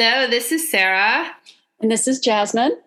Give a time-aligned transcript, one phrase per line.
[0.00, 1.28] Hello, this is Sarah.
[1.80, 2.78] And this is Jasmine.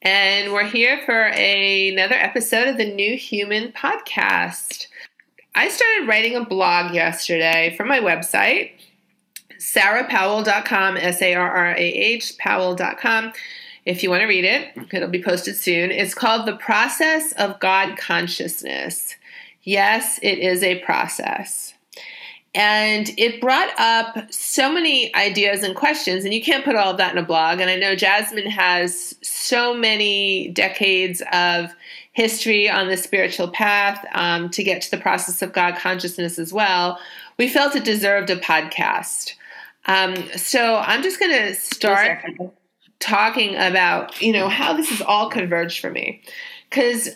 [0.00, 4.86] And we're here for a, another episode of the New Human podcast.
[5.56, 8.74] I started writing a blog yesterday from my website,
[9.58, 13.32] sarrahpowell.com, S A R R A H, powell.com.
[13.84, 15.90] If you want to read it, it'll be posted soon.
[15.90, 19.16] It's called The Process of God Consciousness.
[19.64, 21.73] Yes, it is a process.
[22.54, 26.98] And it brought up so many ideas and questions, and you can't put all of
[26.98, 27.58] that in a blog.
[27.58, 31.74] And I know Jasmine has so many decades of
[32.12, 36.52] history on the spiritual path um, to get to the process of God consciousness as
[36.52, 37.00] well.
[37.38, 39.32] We felt it deserved a podcast.
[39.86, 42.24] Um, so I'm just going to start
[43.00, 46.22] talking about, you know, how this has all converged for me.
[46.70, 47.10] Because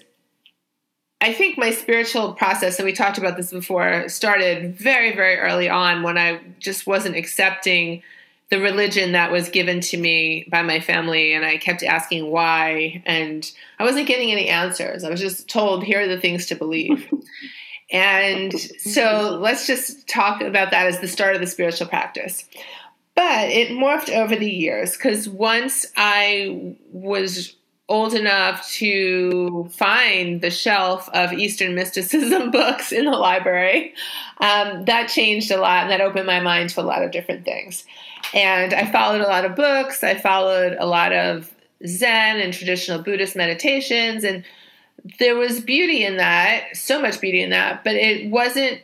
[1.21, 5.69] I think my spiritual process, and we talked about this before, started very, very early
[5.69, 8.03] on when I just wasn't accepting
[8.51, 11.35] the religion that was given to me by my family.
[11.35, 13.03] And I kept asking why.
[13.05, 15.05] And I wasn't getting any answers.
[15.05, 17.13] I was just told, here are the things to believe.
[17.93, 22.45] and so let's just talk about that as the start of the spiritual practice.
[23.15, 27.57] But it morphed over the years because once I was
[27.89, 33.95] old enough to find the shelf of Eastern mysticism books in the library,
[34.39, 37.45] um, that changed a lot and that opened my mind to a lot of different
[37.45, 37.85] things.
[38.35, 41.51] And I followed a lot of books, I followed a lot of
[41.87, 44.45] Zen and traditional Buddhist meditations, and
[45.19, 48.83] there was beauty in that, so much beauty in that, but it wasn't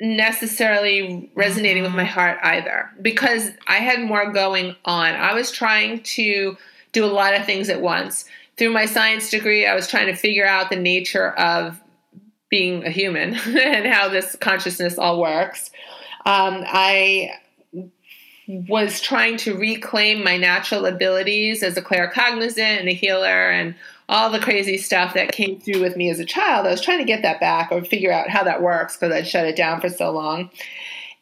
[0.00, 5.14] necessarily resonating with my heart either because I had more going on.
[5.14, 6.56] I was trying to
[6.92, 8.24] do a lot of things at once.
[8.56, 11.80] Through my science degree, I was trying to figure out the nature of
[12.50, 15.70] being a human and how this consciousness all works.
[16.26, 17.30] Um, I
[18.48, 23.74] was trying to reclaim my natural abilities as a claircognizant and a healer and
[24.08, 26.66] all the crazy stuff that came through with me as a child.
[26.66, 29.26] I was trying to get that back or figure out how that works because I'd
[29.26, 30.50] shut it down for so long.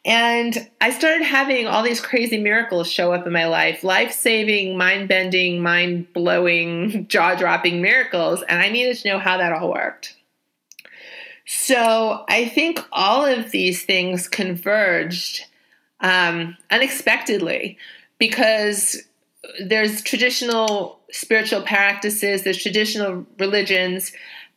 [0.07, 4.77] And I started having all these crazy miracles show up in my life life saving,
[4.77, 8.41] mind bending, mind blowing, jaw dropping miracles.
[8.47, 10.15] And I needed to know how that all worked.
[11.45, 15.43] So I think all of these things converged
[15.99, 17.77] um, unexpectedly
[18.17, 19.03] because
[19.65, 24.11] there's traditional spiritual practices, there's traditional religions,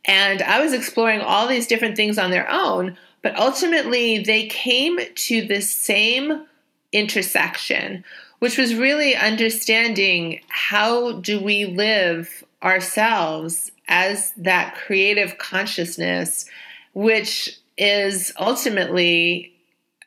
[0.05, 4.99] and I was exploring all these different things on their own but ultimately, they came
[5.15, 6.47] to the same
[6.93, 8.05] intersection,
[8.39, 16.47] which was really understanding how do we live ourselves as that creative consciousness,
[16.95, 19.53] which is ultimately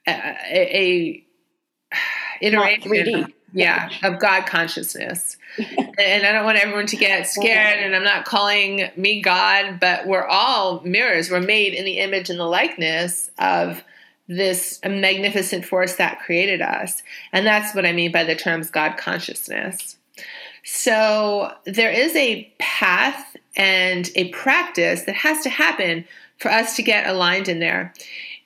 [0.08, 0.12] uh,
[0.52, 1.24] a,
[1.92, 5.38] a, a iteration yeah, of God consciousness.
[5.58, 10.08] and I don't want everyone to get scared, and I'm not calling me God, but
[10.08, 11.30] we're all mirrors.
[11.30, 13.84] We're made in the image and the likeness of
[14.28, 17.04] this magnificent force that created us.
[17.32, 19.98] And that's what I mean by the terms God consciousness.
[20.64, 26.06] So there is a path and a practice that has to happen
[26.38, 27.94] for us to get aligned in there.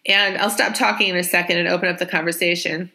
[0.08, 2.92] And I'll stop talking in a second and open up the conversation.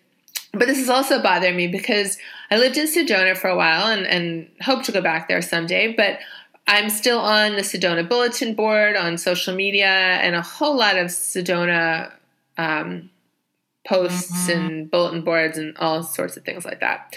[0.53, 2.19] But this is also bothering me because
[2.51, 5.95] I lived in Sedona for a while and, and hope to go back there someday.
[5.97, 6.19] But
[6.67, 11.07] I'm still on the Sedona bulletin board on social media and a whole lot of
[11.07, 12.13] Sedona
[12.59, 13.11] um,
[13.87, 14.61] posts mm-hmm.
[14.61, 17.17] and bulletin boards and all sorts of things like that.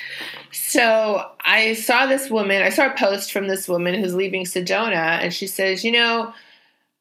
[0.52, 5.22] So I saw this woman, I saw a post from this woman who's leaving Sedona,
[5.22, 6.34] and she says, You know,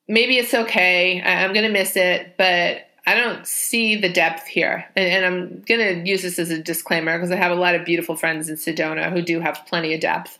[0.08, 1.22] maybe it's okay.
[1.22, 4.86] I, I'm going to miss it, but I don't see the depth here.
[4.96, 7.74] And, and I'm going to use this as a disclaimer because I have a lot
[7.74, 10.38] of beautiful friends in Sedona who do have plenty of depth.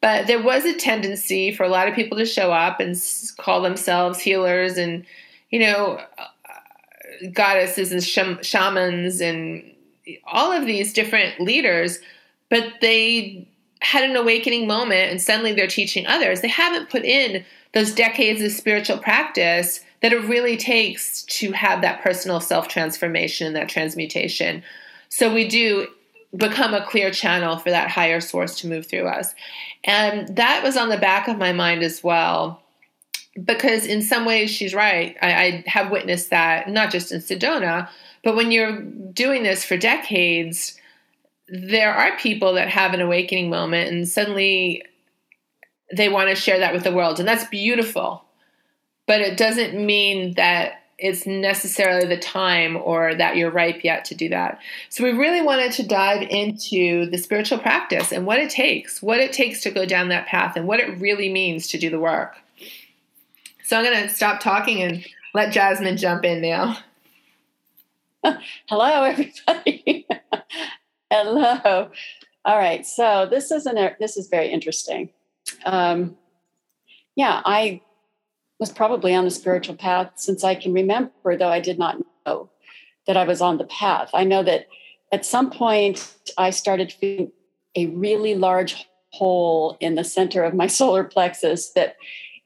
[0.00, 2.94] But there was a tendency for a lot of people to show up and
[3.38, 5.06] call themselves healers and,
[5.50, 9.74] you know, uh, goddesses and sh- shamans and
[10.26, 11.98] all of these different leaders,
[12.50, 13.48] but they
[13.80, 16.40] had an awakening moment and suddenly they're teaching others.
[16.40, 21.80] They haven't put in those decades of spiritual practice that it really takes to have
[21.80, 24.62] that personal self transformation, and that transmutation.
[25.08, 25.86] So we do
[26.36, 29.34] become a clear channel for that higher source to move through us.
[29.82, 32.60] And that was on the back of my mind as well.
[33.42, 35.16] Because in some ways, she's right.
[35.22, 37.88] I, I have witnessed that, not just in Sedona,
[38.22, 40.78] but when you're doing this for decades,
[41.48, 44.84] there are people that have an awakening moment and suddenly
[45.96, 47.18] they want to share that with the world.
[47.18, 48.23] And that's beautiful
[49.06, 54.14] but it doesn't mean that it's necessarily the time or that you're ripe yet to
[54.14, 54.60] do that.
[54.88, 59.18] So we really wanted to dive into the spiritual practice and what it takes, what
[59.18, 61.98] it takes to go down that path, and what it really means to do the
[61.98, 62.36] work.
[63.64, 65.04] So I'm going to stop talking and
[65.34, 66.78] let Jasmine jump in now.
[68.68, 70.06] Hello, everybody.
[71.10, 71.90] Hello.
[72.44, 72.86] All right.
[72.86, 75.10] So this is an this is very interesting.
[75.64, 76.16] Um,
[77.16, 77.80] yeah, I
[78.58, 82.50] was probably on the spiritual path since I can remember, though I did not know
[83.06, 84.10] that I was on the path.
[84.14, 84.66] I know that
[85.12, 87.32] at some point I started feeling
[87.74, 91.96] a really large hole in the center of my solar plexus that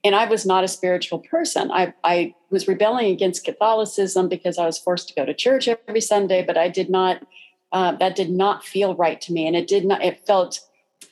[0.04, 1.70] and I was not a spiritual person.
[1.72, 6.00] I, I was rebelling against Catholicism because I was forced to go to church every
[6.00, 7.26] Sunday, but I did not,
[7.72, 9.46] uh, that did not feel right to me.
[9.46, 10.60] And it did not, it felt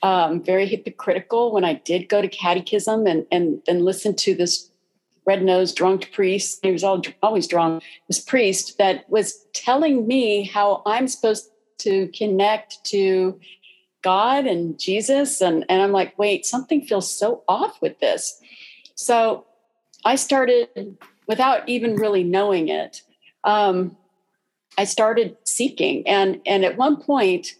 [0.02, 4.70] um, very hypocritical when I did go to catechism and, and, and listen to this
[5.26, 6.60] red nosed drunk priest.
[6.62, 7.82] He was all, always drunk.
[8.08, 13.38] This priest that was telling me how I'm supposed to connect to
[14.02, 15.40] God and Jesus.
[15.40, 18.40] And, and I'm like, wait, something feels so off with this.
[18.94, 19.46] So
[20.04, 20.96] I started
[21.26, 23.02] without even really knowing it.
[23.44, 23.96] Um,
[24.78, 27.54] I started seeking, and and at one point,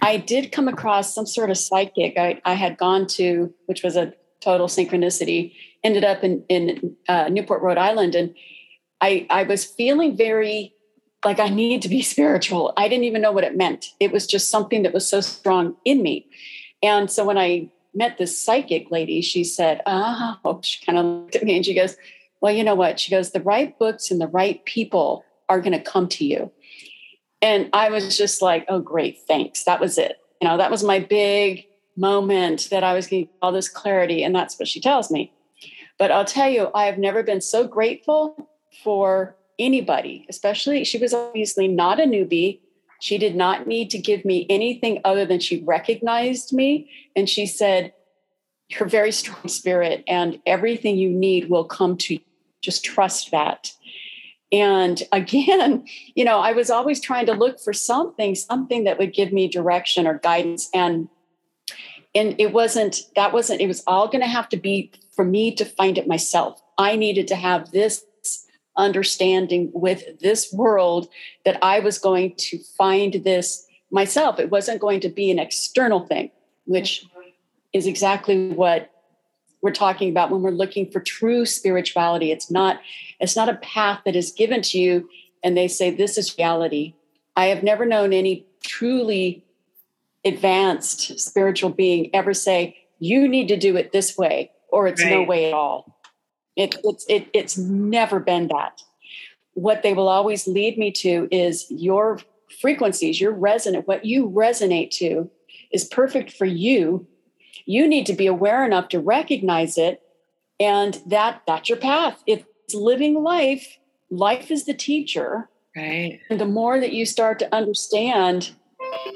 [0.00, 3.96] I did come across some sort of psychic I, I had gone to, which was
[3.96, 5.52] a total synchronicity
[5.84, 8.34] ended up in in uh, Newport, Rhode Island, and
[9.00, 10.74] I I was feeling very
[11.24, 12.72] like I need to be spiritual.
[12.76, 13.86] I didn't even know what it meant.
[14.00, 16.26] It was just something that was so strong in me.
[16.82, 21.36] And so when I met this psychic lady, she said, "Oh," she kind of looked
[21.36, 21.96] at me and she goes,
[22.40, 25.72] "Well, you know what?" She goes, "The right books and the right people are going
[25.72, 26.50] to come to you."
[27.40, 30.18] And I was just like, "Oh, great, thanks." That was it.
[30.40, 31.67] You know, that was my big
[31.98, 35.32] moment that I was getting all this clarity, and that's what she tells me.
[35.98, 38.48] But I'll tell you, I have never been so grateful
[38.84, 42.60] for anybody, especially she was obviously not a newbie.
[43.00, 46.90] She did not need to give me anything other than she recognized me.
[47.16, 47.92] And she said,
[48.68, 52.20] You're very strong spirit, and everything you need will come to you.
[52.60, 53.72] Just trust that.
[54.52, 55.84] And again,
[56.14, 59.48] you know, I was always trying to look for something, something that would give me
[59.48, 60.70] direction or guidance.
[60.72, 61.08] And
[62.14, 65.54] and it wasn't that wasn't it was all going to have to be for me
[65.54, 66.60] to find it myself.
[66.78, 68.04] I needed to have this
[68.76, 71.08] understanding with this world
[71.44, 74.38] that i was going to find this myself.
[74.38, 76.30] It wasn't going to be an external thing
[76.68, 77.06] which
[77.72, 78.90] is exactly what
[79.62, 82.30] we're talking about when we're looking for true spirituality.
[82.30, 82.80] It's not
[83.18, 85.08] it's not a path that is given to you
[85.42, 86.94] and they say this is reality.
[87.36, 89.44] I have never known any truly
[90.24, 95.10] advanced spiritual being ever say, you need to do it this way, or it's right.
[95.10, 96.00] no way at all.
[96.56, 98.82] It, it's, it, it's never been that.
[99.54, 102.20] What they will always lead me to is your
[102.60, 105.30] frequencies, your resonant, what you resonate to
[105.72, 107.06] is perfect for you.
[107.66, 110.02] You need to be aware enough to recognize it.
[110.58, 112.22] And that that's your path.
[112.26, 112.44] It's
[112.74, 113.78] living life.
[114.10, 115.48] Life is the teacher.
[115.76, 116.20] Right.
[116.30, 118.52] And the more that you start to understand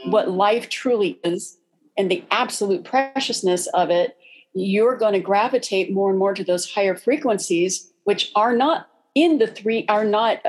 [0.06, 1.58] what life truly is
[1.96, 4.16] and the absolute preciousness of it,
[4.54, 9.38] you're going to gravitate more and more to those higher frequencies, which are not in
[9.38, 10.40] the three, are not,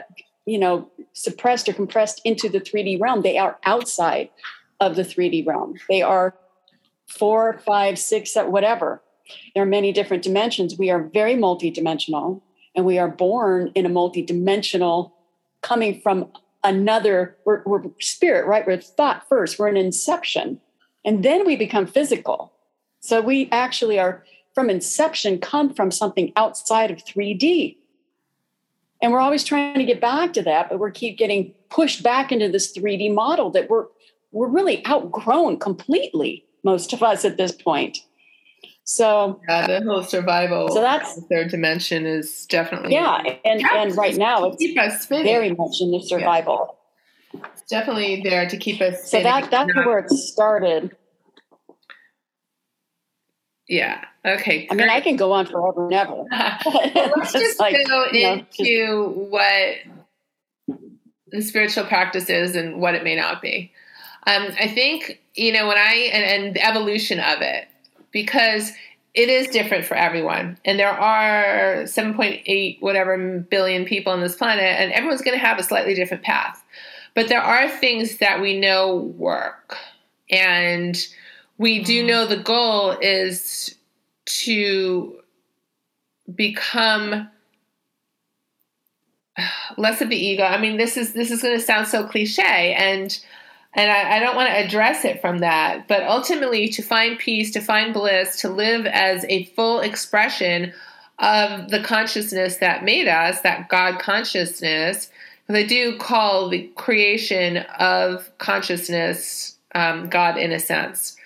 [0.45, 3.21] you know, suppressed or compressed into the 3D realm.
[3.21, 4.29] They are outside
[4.79, 5.75] of the 3D realm.
[5.89, 6.35] They are
[7.07, 9.01] four, five, six, whatever.
[9.53, 10.77] There are many different dimensions.
[10.77, 12.41] We are very multidimensional
[12.75, 15.11] and we are born in a multidimensional
[15.61, 16.29] coming from
[16.63, 18.65] another we're, we're spirit right?
[18.65, 19.59] We're thought first.
[19.59, 20.59] We're an inception.
[21.05, 22.53] And then we become physical.
[23.01, 27.77] So we actually are from inception come from something outside of 3d
[29.01, 32.31] and we're always trying to get back to that but we keep getting pushed back
[32.31, 33.85] into this 3d model that we're
[34.31, 37.99] we're really outgrown completely most of us at this point
[38.85, 40.69] so yeah, the whole survival.
[40.69, 45.01] So that's the third dimension is definitely yeah, and and right now it's keep us
[45.01, 45.25] spinning.
[45.25, 46.77] very much in the survival.
[47.33, 47.41] Yeah.
[47.53, 49.09] It's definitely there to keep us.
[49.09, 50.95] So that that's where it started.
[53.67, 54.03] Yeah.
[54.25, 54.67] Okay.
[54.69, 56.13] I mean, I can go on forever and ever.
[56.93, 59.31] well, let's just like, go know, into just...
[59.31, 59.75] what
[61.27, 63.71] the spiritual practice is and what it may not be.
[64.27, 67.67] Um, I think you know when I and, and the evolution of it
[68.13, 68.71] because
[69.13, 70.57] it is different for everyone.
[70.63, 75.59] And there are 7.8 whatever billion people on this planet, and everyone's going to have
[75.59, 76.63] a slightly different path.
[77.13, 79.77] But there are things that we know work.
[80.29, 80.97] And
[81.57, 82.07] we do mm-hmm.
[82.07, 83.75] know the goal is
[84.25, 85.19] to
[86.33, 87.29] become
[89.77, 90.43] less of the ego.
[90.43, 93.17] I mean, this is this is going to sound so cliche, and
[93.75, 95.87] and I, I don't want to address it from that.
[95.87, 100.73] But ultimately, to find peace, to find bliss, to live as a full expression
[101.19, 105.09] of the consciousness that made us, that God consciousness.
[105.47, 111.17] Because I do call the creation of consciousness um, God in a sense.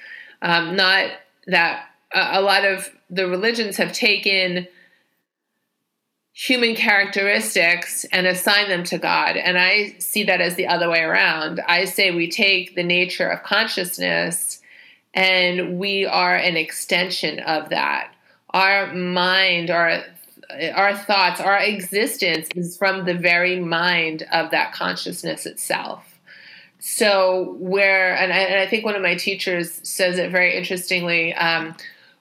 [0.42, 1.12] Um, not
[1.48, 4.68] that a lot of the religions have taken
[6.38, 9.38] human characteristics and assign them to God.
[9.38, 11.60] And I see that as the other way around.
[11.68, 14.62] I say we take the nature of consciousness
[15.16, 18.14] and we are an extension of that.
[18.52, 20.04] Our mind, our
[20.76, 26.20] our thoughts, our existence is from the very mind of that consciousness itself.
[26.80, 31.34] So, where, and I, and I think one of my teachers says it very interestingly
[31.34, 31.76] um,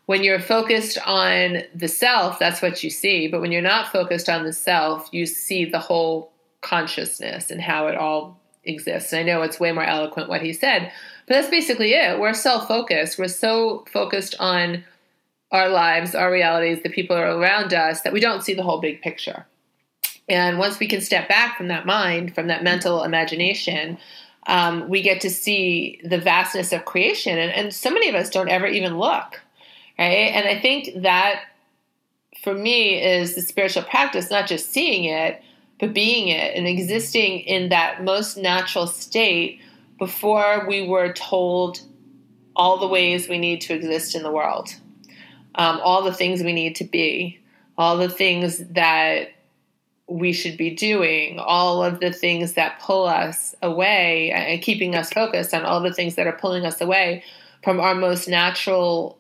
[0.07, 3.29] when you're focused on the self, that's what you see.
[3.29, 6.33] But when you're not focused on the self, you see the whole
[6.63, 9.13] consciousness and how it all exists.
[9.13, 10.93] And I know it's way more eloquent what he said,
[11.27, 12.19] but that's basically it.
[12.19, 13.19] We're self focused.
[13.19, 14.85] We're so focused on
[15.53, 19.03] our lives, our realities, the people around us that we don't see the whole big
[19.03, 19.47] picture.
[20.29, 23.99] And once we can step back from that mind, from that mental imagination,
[24.49, 27.39] um, we get to see the vastness of creation.
[27.39, 29.41] And, and so many of us don't ever even look
[29.99, 30.33] right?
[30.35, 31.43] And I think that
[32.43, 35.43] for me is the spiritual practice, not just seeing it,
[35.79, 39.61] but being it and existing in that most natural state
[39.99, 41.81] before we were told
[42.55, 44.69] all the ways we need to exist in the world,
[45.55, 47.39] um, all the things we need to be,
[47.77, 49.29] all the things that
[50.09, 55.13] we should be doing, all of the things that pull us away and keeping us
[55.13, 57.25] focused on all the things that are pulling us away
[57.63, 59.19] from our most natural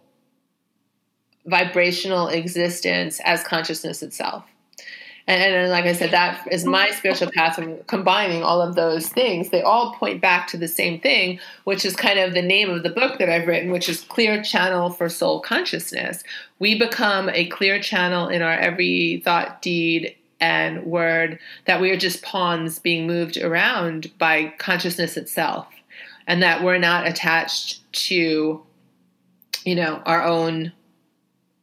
[1.47, 4.45] vibrational existence as consciousness itself.
[5.29, 9.09] And, and, like I said, that is my spiritual path from combining all of those
[9.09, 9.51] things.
[9.51, 12.85] They all point back to the same thing, which is kind of the name of
[12.85, 16.23] the book that I've written, which is Clear Channel for Soul Consciousness.
[16.61, 21.97] We become a clear channel in our every thought, deed, and word that we are
[21.97, 25.67] just pawns being moved around by consciousness itself.
[26.29, 28.63] And that we're not attached to,
[29.65, 30.73] you know, our own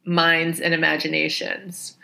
[0.04, 1.96] minds and imaginations.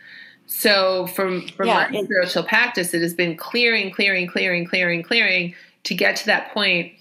[0.47, 5.55] So from from yeah, my spiritual practice, it has been clearing, clearing, clearing, clearing, clearing
[5.85, 6.93] to get to that point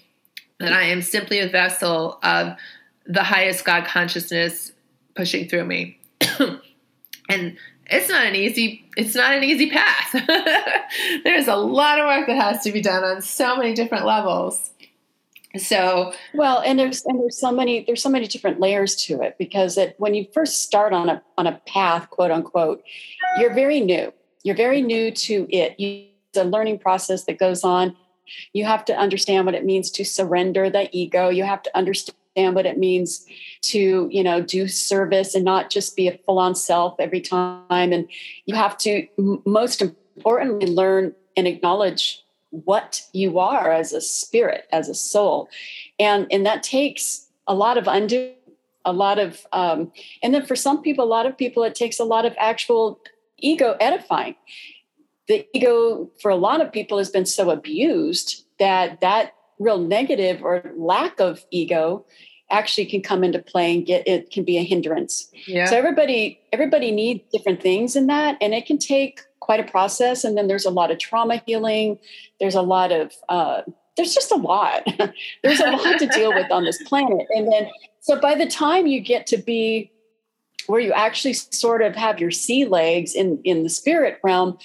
[0.58, 2.56] that I am simply a vessel of
[3.06, 4.72] the highest God consciousness
[5.16, 5.98] pushing through me.
[7.28, 10.12] and it's not an easy it's not an easy path.
[11.24, 14.70] There's a lot of work that has to be done on so many different levels.
[15.56, 19.36] So well, and there's and there's so many there's so many different layers to it
[19.36, 22.84] because it, when you first start on a on a path, quote unquote,
[23.36, 24.12] you're very new.
[24.44, 25.78] You're very new to it.
[25.78, 27.96] You, it's a learning process that goes on.
[28.52, 31.28] You have to understand what it means to surrender the ego.
[31.28, 33.26] You have to understand what it means
[33.62, 37.64] to you know do service and not just be a full on self every time.
[37.92, 38.08] And
[38.46, 39.08] you have to
[39.44, 45.48] most importantly learn and acknowledge what you are as a spirit, as a soul.
[45.98, 48.32] And, and that takes a lot of undo,
[48.84, 49.92] a lot of, um,
[50.22, 53.00] and then for some people, a lot of people, it takes a lot of actual
[53.38, 54.34] ego edifying.
[55.28, 60.42] The ego for a lot of people has been so abused that that real negative
[60.42, 62.04] or lack of ego
[62.50, 65.30] actually can come into play and get it can be a hindrance.
[65.46, 65.66] Yeah.
[65.66, 70.22] So everybody everybody needs different things in that and it can take quite a process.
[70.22, 71.98] And then there's a lot of trauma healing.
[72.38, 73.62] There's a lot of, uh,
[73.96, 74.86] there's just a lot.
[75.42, 77.26] there's a lot to deal with on this planet.
[77.30, 79.90] And then, so by the time you get to be
[80.68, 84.56] where you actually sort of have your sea legs in, in the spirit realm,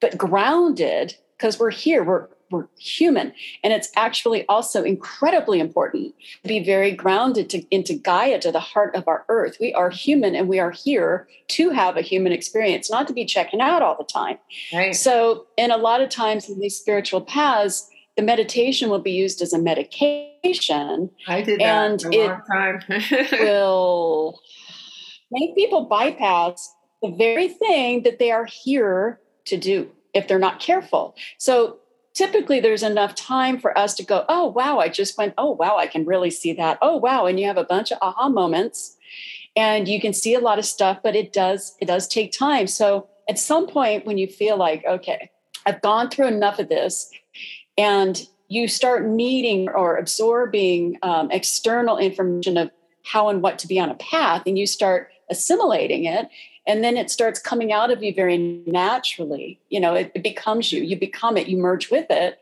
[0.00, 3.32] but grounded, because we're here, we're, we're human.
[3.64, 8.60] And it's actually also incredibly important to be very grounded to, into Gaia, to the
[8.60, 9.56] heart of our earth.
[9.60, 13.24] We are human and we are here to have a human experience, not to be
[13.24, 14.38] checking out all the time.
[14.72, 14.94] Right.
[14.94, 19.40] So, and a lot of times in these spiritual paths, the meditation will be used
[19.40, 21.10] as a medication.
[21.26, 22.80] I did that and time.
[23.32, 24.38] will
[25.30, 30.60] make people bypass the very thing that they are here to do if they're not
[30.60, 31.16] careful.
[31.38, 31.78] So
[32.14, 35.76] typically there's enough time for us to go, oh, wow, I just went, oh, wow,
[35.76, 36.78] I can really see that.
[36.82, 37.26] Oh, wow.
[37.26, 38.96] And you have a bunch of aha moments
[39.56, 42.66] and you can see a lot of stuff, but it does, it does take time.
[42.66, 45.30] So at some point when you feel like, okay,
[45.66, 47.10] I've gone through enough of this
[47.78, 52.70] and you start needing or absorbing um, external information of
[53.04, 56.28] how and what to be on a path and you start assimilating it
[56.66, 59.60] and then it starts coming out of you very naturally.
[59.68, 60.82] You know it, it becomes you.
[60.82, 61.48] You become it.
[61.48, 62.38] You merge with it.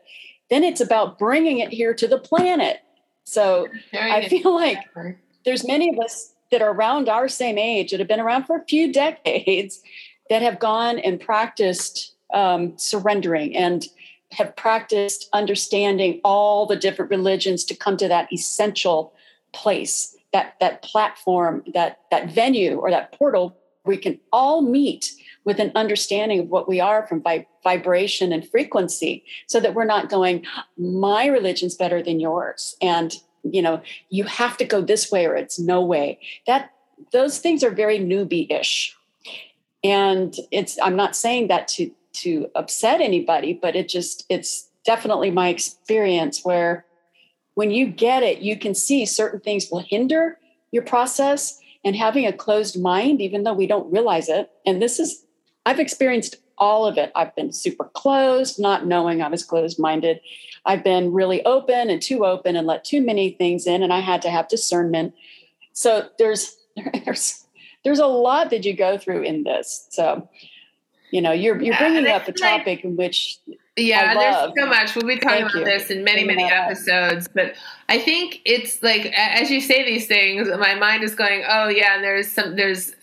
[0.49, 2.81] Then it's about bringing it here to the planet.
[3.23, 4.79] So i feel like
[5.45, 8.57] there's many of us that are around our same age that have been around for
[8.57, 9.81] a few decades
[10.29, 13.87] that have gone and practiced um, surrendering and
[14.31, 19.13] have practiced understanding all the different religions to come to that essential
[19.53, 25.59] place that that platform that that venue or that portal we can all meet with
[25.59, 30.09] an understanding of what we are from vi- vibration and frequency so that we're not
[30.09, 30.45] going
[30.77, 35.35] my religion's better than yours and you know you have to go this way or
[35.35, 36.19] it's no way.
[36.47, 36.71] That
[37.11, 38.95] those things are very newbie-ish.
[39.83, 45.31] And it's i'm not saying that to to upset anybody but it just it's definitely
[45.31, 46.85] my experience where
[47.55, 50.37] when you get it you can see certain things will hinder
[50.71, 54.49] your process and having a closed mind even though we don't realize it.
[54.65, 55.25] And this is
[55.65, 57.11] i've experienced all of it.
[57.15, 60.19] I've been super closed not knowing i was closed minded
[60.65, 63.99] i've been really open and too open and let too many things in and i
[63.99, 65.13] had to have discernment.
[65.73, 66.55] So there's
[67.05, 67.45] there's
[67.83, 69.87] there's a lot that you go through in this.
[69.89, 70.27] So
[71.11, 73.39] you know you're you're bringing yeah, up a topic like, in which
[73.77, 74.95] yeah there's so much.
[74.95, 75.65] We'll be talking Thank about you.
[75.65, 77.53] this in many many episodes but
[77.89, 81.95] i think it's like as you say these things my mind is going oh yeah
[81.95, 82.93] and there's some there's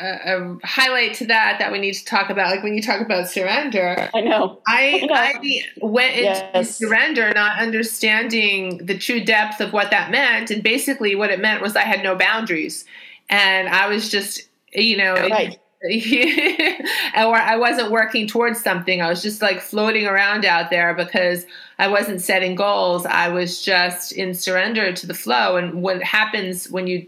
[0.00, 2.50] a, a highlight to that that we need to talk about.
[2.50, 4.60] Like when you talk about surrender i know.
[4.66, 6.76] I, oh I, I went into yes.
[6.76, 11.62] surrender not understanding the true depth of what that meant and basically what it meant
[11.62, 12.84] was i had no boundaries.
[13.28, 19.00] And i was just you know right or I wasn't working towards something.
[19.00, 21.46] I was just like floating around out there because
[21.78, 23.06] I wasn't setting goals.
[23.06, 25.56] I was just in surrender to the flow.
[25.56, 27.06] And what happens when you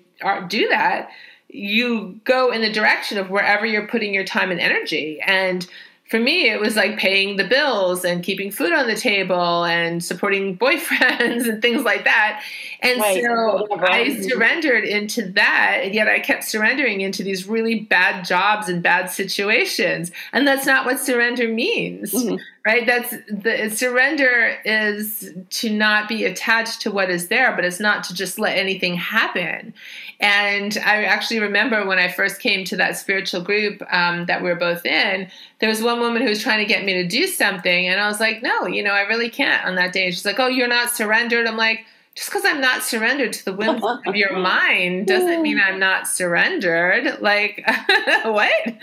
[0.49, 1.11] do that,
[1.49, 5.21] you go in the direction of wherever you're putting your time and energy.
[5.21, 5.67] And
[6.11, 10.05] for me, it was like paying the bills and keeping food on the table and
[10.05, 12.43] supporting boyfriends and things like that.
[12.81, 13.23] And right.
[13.23, 18.69] so I surrendered into that, and yet I kept surrendering into these really bad jobs
[18.69, 20.11] and bad situations.
[20.33, 22.37] And that's not what surrender means, mm-hmm.
[22.67, 22.85] right?
[22.85, 28.03] That's the surrender is to not be attached to what is there, but it's not
[28.05, 29.75] to just let anything happen.
[30.21, 34.51] And I actually remember when I first came to that spiritual group um, that we
[34.51, 35.29] were both in,
[35.61, 37.89] there was one woman who was trying to get me to do something.
[37.89, 40.05] And I was like, no, you know, I really can't on that day.
[40.05, 41.47] And she's like, oh, you're not surrendered.
[41.47, 45.59] I'm like, just because I'm not surrendered to the whims of your mind doesn't mean
[45.59, 47.21] I'm not surrendered.
[47.23, 47.65] Like,
[48.25, 48.75] what?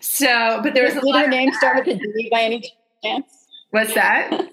[0.00, 3.46] So, but there was a Did her name start with a D by any chance?
[3.70, 4.30] What's that?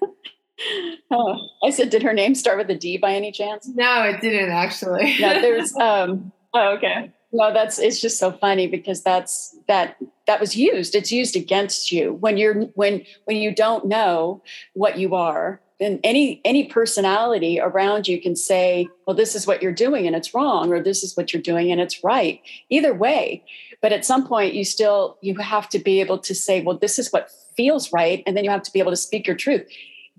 [1.11, 3.67] oh, I said, did her name start with a D by any chance?
[3.67, 5.17] No, it didn't actually.
[5.19, 5.73] no, there's.
[5.81, 7.11] Um, oh, okay.
[7.33, 9.97] No, that's it's just so funny because that's that
[10.27, 10.95] that was used.
[10.95, 14.43] It's used against you when you're when when you don't know
[14.73, 15.61] what you are.
[15.79, 20.15] Then any any personality around you can say, "Well, this is what you're doing and
[20.15, 23.43] it's wrong," or "This is what you're doing and it's right." Either way,
[23.81, 26.99] but at some point, you still you have to be able to say, "Well, this
[26.99, 29.65] is what feels right," and then you have to be able to speak your truth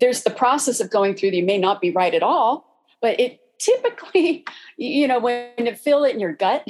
[0.03, 2.67] there's the process of going through that you may not be right at all,
[3.01, 4.45] but it typically,
[4.77, 6.67] you know, when you feel it in your gut,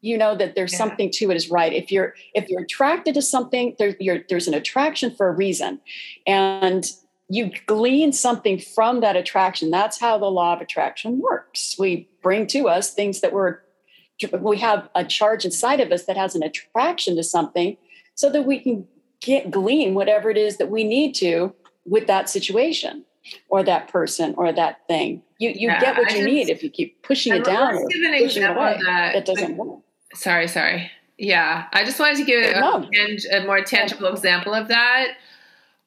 [0.00, 0.78] you know that there's yeah.
[0.78, 1.74] something to it is right.
[1.74, 3.94] If you're if you're attracted to something, there,
[4.30, 5.80] there's an attraction for a reason,
[6.26, 6.90] and
[7.28, 9.70] you glean something from that attraction.
[9.70, 11.76] That's how the law of attraction works.
[11.78, 13.58] We bring to us things that we're
[14.40, 17.76] we have a charge inside of us that has an attraction to something,
[18.14, 18.86] so that we can
[19.20, 21.52] get glean whatever it is that we need to
[21.88, 23.04] with that situation
[23.48, 25.22] or that person or that thing.
[25.38, 27.74] You you yeah, get what I you just, need if you keep pushing it down
[27.74, 28.78] or pushing it away.
[28.84, 29.80] That, that doesn't work.
[30.14, 30.90] Sorry, sorry.
[31.18, 32.88] Yeah, I just wanted to give a, no.
[33.32, 35.16] a more tangible example of that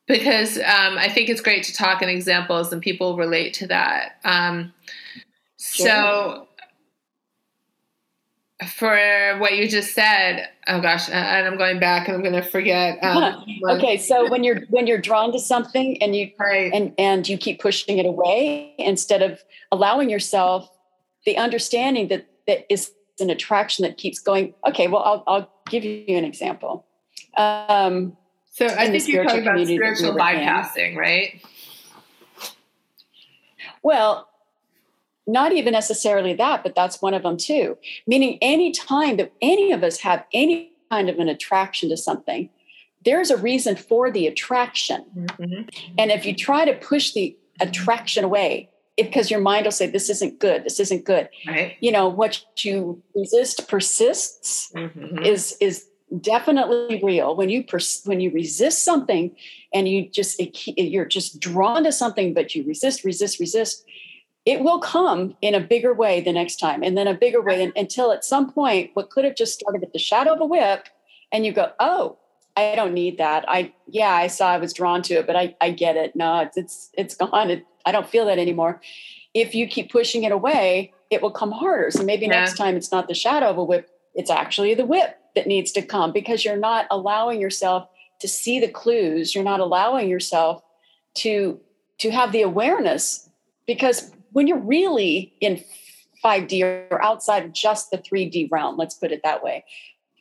[0.05, 4.17] because um, I think it's great to talk in examples and people relate to that.
[4.25, 4.73] Um,
[5.57, 5.87] sure.
[5.87, 6.47] So
[8.67, 10.49] for what you just said.
[10.67, 14.43] Oh gosh and i'm going back and i'm going to forget um, okay so when
[14.43, 16.71] you're when you're drawn to something and you right.
[16.71, 20.69] and and you keep pushing it away instead of allowing yourself
[21.25, 25.83] the understanding that that is an attraction that keeps going okay well i'll, I'll give
[25.83, 26.85] you an example.
[27.37, 28.15] Um,
[28.51, 31.41] so i think you're talking about spiritual bypassing right?
[33.83, 34.29] Well
[35.31, 37.77] not even necessarily that, but that's one of them too.
[38.05, 42.49] Meaning, any time that any of us have any kind of an attraction to something,
[43.03, 45.05] there's a reason for the attraction.
[45.15, 45.69] Mm-hmm.
[45.97, 50.09] And if you try to push the attraction away, because your mind will say, This
[50.09, 51.29] isn't good, this isn't good.
[51.47, 51.77] Right.
[51.79, 55.19] You know, what you resist persists mm-hmm.
[55.19, 55.87] is is
[56.19, 59.33] definitely real when you pers- when you resist something
[59.73, 63.85] and you just it, you're just drawn to something but you resist resist resist
[64.45, 67.63] it will come in a bigger way the next time and then a bigger way
[67.63, 70.45] and, until at some point what could have just started with the shadow of a
[70.45, 70.87] whip
[71.31, 72.17] and you go oh
[72.57, 73.45] i don't need that.
[73.47, 76.15] I yeah i saw i was drawn to it but i, I get it.
[76.15, 77.51] No it's it's, it's gone.
[77.51, 78.81] It, i don't feel that anymore.
[79.33, 81.91] If you keep pushing it away it will come harder.
[81.91, 82.39] So maybe yeah.
[82.39, 85.71] next time it's not the shadow of a whip it's actually the whip that needs
[85.71, 87.87] to come because you're not allowing yourself
[88.19, 89.33] to see the clues.
[89.33, 90.63] You're not allowing yourself
[91.15, 91.59] to
[91.99, 93.29] to have the awareness
[93.67, 95.63] because when you're really in
[96.23, 99.65] 5D or outside of just the 3D realm, let's put it that way,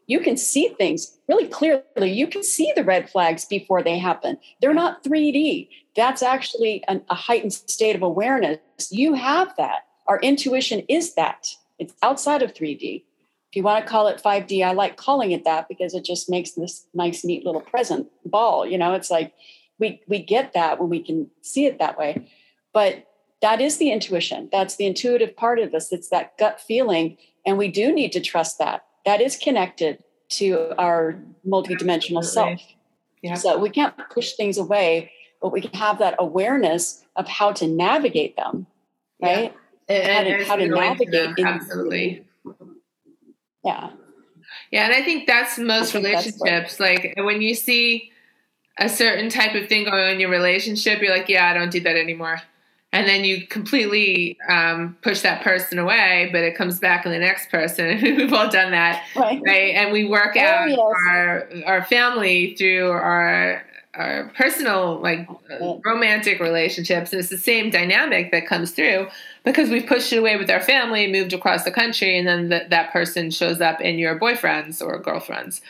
[0.06, 2.10] you can see things really clearly.
[2.10, 4.38] You can see the red flags before they happen.
[4.60, 5.68] They're not 3D.
[5.94, 8.58] That's actually an, a heightened state of awareness.
[8.90, 9.86] You have that.
[10.08, 11.54] Our intuition is that.
[11.78, 13.04] It's outside of 3D.
[13.50, 16.28] If you want to call it 5D, I like calling it that because it just
[16.28, 18.66] makes this nice, neat little present ball.
[18.66, 19.32] You know, it's like
[19.78, 22.28] we we get that when we can see it that way.
[22.72, 23.06] But
[23.42, 24.48] that is the intuition.
[24.52, 25.92] That's the intuitive part of this.
[25.92, 27.16] It's that gut feeling.
[27.46, 28.84] And we do need to trust that.
[29.06, 32.56] That is connected to our multidimensional Absolutely.
[32.58, 32.62] self.
[33.22, 33.34] Yeah.
[33.34, 37.66] So we can't push things away, but we can have that awareness of how to
[37.66, 38.66] navigate them,
[39.20, 39.54] right?
[39.88, 39.94] Yeah.
[39.94, 41.46] And, how to, how to navigate them.
[41.46, 42.24] Absolutely.
[43.64, 43.90] Yeah.
[44.70, 46.42] Yeah, and I think that's most think relationships.
[46.42, 48.12] That's like when you see
[48.78, 51.70] a certain type of thing going on in your relationship, you're like, yeah, I don't
[51.70, 52.40] do that anymore
[52.92, 57.18] and then you completely um, push that person away, but it comes back in the
[57.18, 58.00] next person.
[58.02, 59.40] We've all done that, right?
[59.46, 59.74] right?
[59.74, 60.78] And we work oh, out yes.
[61.08, 65.28] our our family through our our personal like
[65.84, 69.06] romantic relationships, and it's the same dynamic that comes through
[69.44, 72.70] because we've pushed it away with our family, moved across the country, and then th-
[72.70, 75.60] that person shows up in your boyfriends or girlfriends.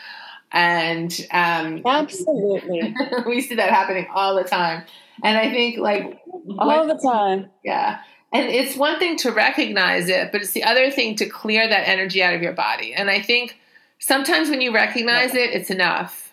[0.52, 2.94] And um, absolutely,
[3.26, 4.84] we see that happening all the time.
[5.22, 6.20] And I think like
[6.58, 7.50] all the time.
[7.64, 8.00] Yeah.
[8.32, 11.88] And it's one thing to recognize it, but it's the other thing to clear that
[11.88, 12.94] energy out of your body.
[12.94, 13.58] And I think
[13.98, 16.32] sometimes when you recognize it, it's enough.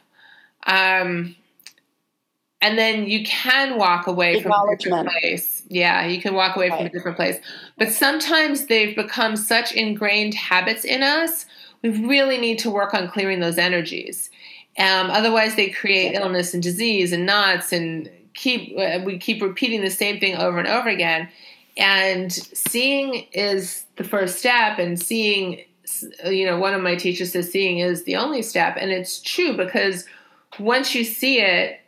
[0.67, 1.35] Um,
[2.61, 5.63] and then you can walk away from a different place.
[5.69, 6.77] Yeah, you can walk away right.
[6.77, 7.37] from a different place.
[7.77, 11.45] But sometimes they've become such ingrained habits in us.
[11.83, 14.31] We really need to work on clearing those energies.
[14.79, 19.81] Um, otherwise, they create illness and disease and knots and keep uh, we keep repeating
[19.81, 21.27] the same thing over and over again.
[21.75, 25.63] And seeing is the first step and seeing
[26.25, 28.77] you know one of my teachers says seeing is the only step.
[28.79, 30.05] And it's true because
[30.59, 31.81] once you see it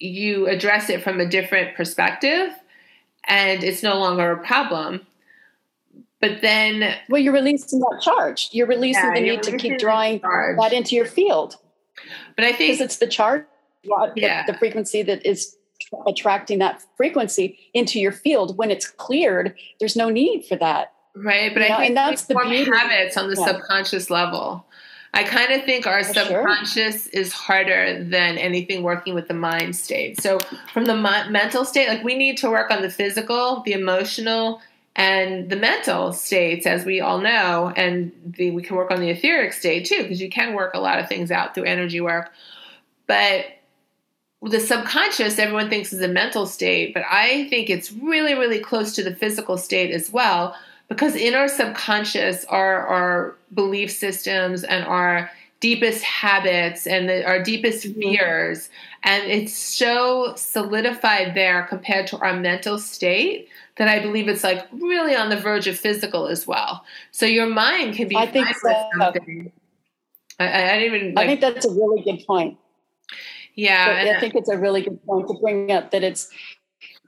[0.00, 2.50] you address it from a different perspective
[3.26, 5.06] and it's no longer a problem.
[6.20, 8.48] But then well you're releasing that charge.
[8.52, 11.56] You're releasing yeah, the need to keep drawing that into your field.
[12.36, 13.44] But i think it's the charge
[14.16, 14.44] yeah.
[14.46, 15.56] the, the frequency that is
[16.06, 21.52] attracting that frequency into your field when it's cleared there's no need for that right
[21.54, 21.76] but you i know?
[21.76, 22.64] think and that's the beauty.
[22.64, 23.46] habits on the yeah.
[23.46, 24.66] subconscious level
[25.14, 27.20] i kind of think our subconscious sure.
[27.20, 30.38] is harder than anything working with the mind state so
[30.72, 34.60] from the mental state like we need to work on the physical the emotional
[34.96, 39.10] and the mental states as we all know and the, we can work on the
[39.10, 42.32] etheric state too because you can work a lot of things out through energy work
[43.06, 43.46] but
[44.42, 48.94] the subconscious everyone thinks is a mental state but i think it's really really close
[48.94, 50.54] to the physical state as well
[50.88, 57.42] because in our subconscious are our belief systems and our deepest habits and the, our
[57.42, 58.00] deepest mm-hmm.
[58.00, 58.70] fears
[59.02, 64.66] and it's so solidified there compared to our mental state that i believe it's like
[64.72, 68.46] really on the verge of physical as well so your mind can be i think
[68.56, 68.68] so.
[68.70, 72.56] I, I, I, didn't even like, i think that's a really good point
[73.58, 74.14] yeah.
[74.16, 76.30] I think it's a really good point to bring up that it's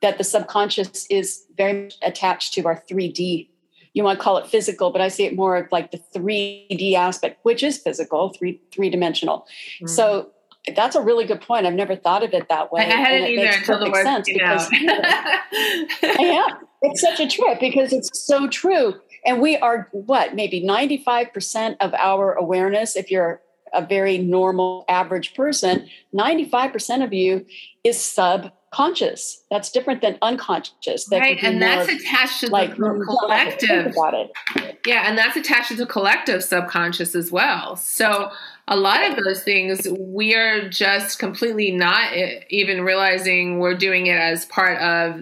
[0.02, 3.48] that the subconscious is very much attached to our 3D.
[3.92, 6.94] You want to call it physical, but I see it more of like the 3D
[6.94, 9.46] aspect, which is physical, three three dimensional.
[9.76, 9.86] Mm-hmm.
[9.86, 10.30] So
[10.74, 11.66] that's a really good point.
[11.66, 12.82] I've never thought of it that way.
[12.82, 16.46] I hadn't either it until the word sense because yeah,
[16.82, 18.94] it's such a trip because it's so true.
[19.24, 23.40] And we are what maybe 95% of our awareness, if you're
[23.72, 27.46] a very normal average person 95% of you
[27.84, 29.44] is subconscious.
[29.50, 31.06] That's different than unconscious.
[31.06, 33.86] That right and that's attached to like the collective.
[33.86, 34.80] about it.
[34.86, 37.76] Yeah and that's attached to the collective subconscious as well.
[37.76, 38.30] So
[38.68, 42.12] a lot of those things we are just completely not
[42.50, 45.20] even realizing we're doing it as part of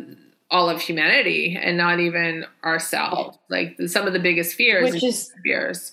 [0.51, 3.39] all of humanity and not even ourselves.
[3.51, 5.93] Like some of the biggest fears which is fears.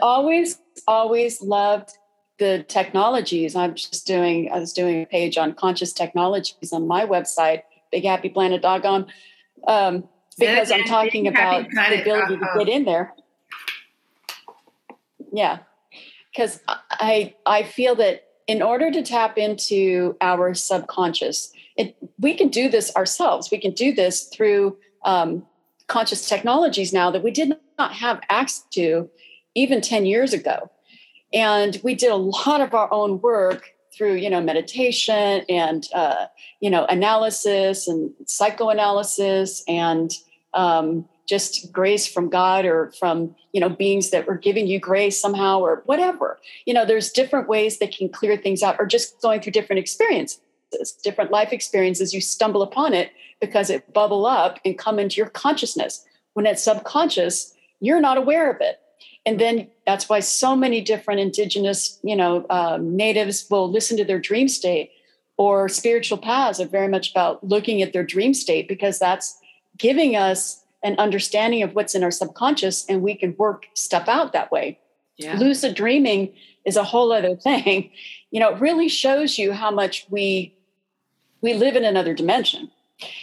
[0.00, 1.90] always always loved
[2.38, 3.54] the technologies.
[3.54, 9.06] I'm just doing, I was doing a page on conscious technologies on my website, bighappyplanet.com,
[9.68, 10.08] um,
[10.38, 13.14] because I'm talking about the ability to get in there.
[15.32, 15.58] Yeah,
[16.30, 22.48] because I I feel that in order to tap into our subconscious, it, we can
[22.48, 23.50] do this ourselves.
[23.50, 25.46] We can do this through um,
[25.86, 29.10] conscious technologies now that we did not have access to
[29.54, 30.70] even 10 years ago.
[31.32, 36.26] And we did a lot of our own work through, you know, meditation and, uh,
[36.60, 40.12] you know, analysis and psychoanalysis and
[40.54, 45.20] um, just grace from God or from, you know, beings that were giving you grace
[45.20, 46.38] somehow or whatever.
[46.66, 49.80] You know, there's different ways that can clear things out or just going through different
[49.80, 50.40] experiences,
[51.02, 52.12] different life experiences.
[52.12, 56.04] You stumble upon it because it bubble up and come into your consciousness.
[56.34, 58.81] When it's subconscious, you're not aware of it
[59.24, 64.04] and then that's why so many different indigenous you know um, natives will listen to
[64.04, 64.90] their dream state
[65.36, 69.38] or spiritual paths are very much about looking at their dream state because that's
[69.78, 74.32] giving us an understanding of what's in our subconscious and we can work stuff out
[74.32, 74.78] that way.
[75.16, 75.38] Yeah.
[75.38, 76.32] lucid dreaming
[76.64, 77.90] is a whole other thing.
[78.30, 80.54] You know it really shows you how much we
[81.40, 82.70] we live in another dimension.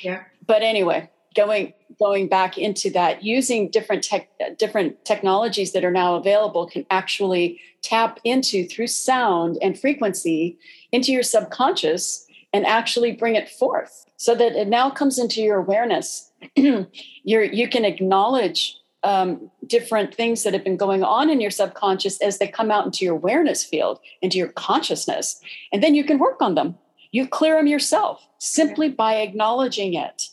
[0.01, 0.23] Yeah.
[0.45, 6.15] But anyway going going back into that using different tech different technologies that are now
[6.15, 10.57] available can actually tap into through sound and frequency
[10.91, 15.57] into your subconscious and actually bring it forth so that it now comes into your
[15.57, 16.31] awareness.
[16.55, 22.21] You're you can acknowledge um, different things that have been going on in your subconscious
[22.21, 25.39] as they come out into your awareness field into your consciousness
[25.71, 26.77] and then you can work on them.
[27.11, 30.29] You clear them yourself simply by acknowledging it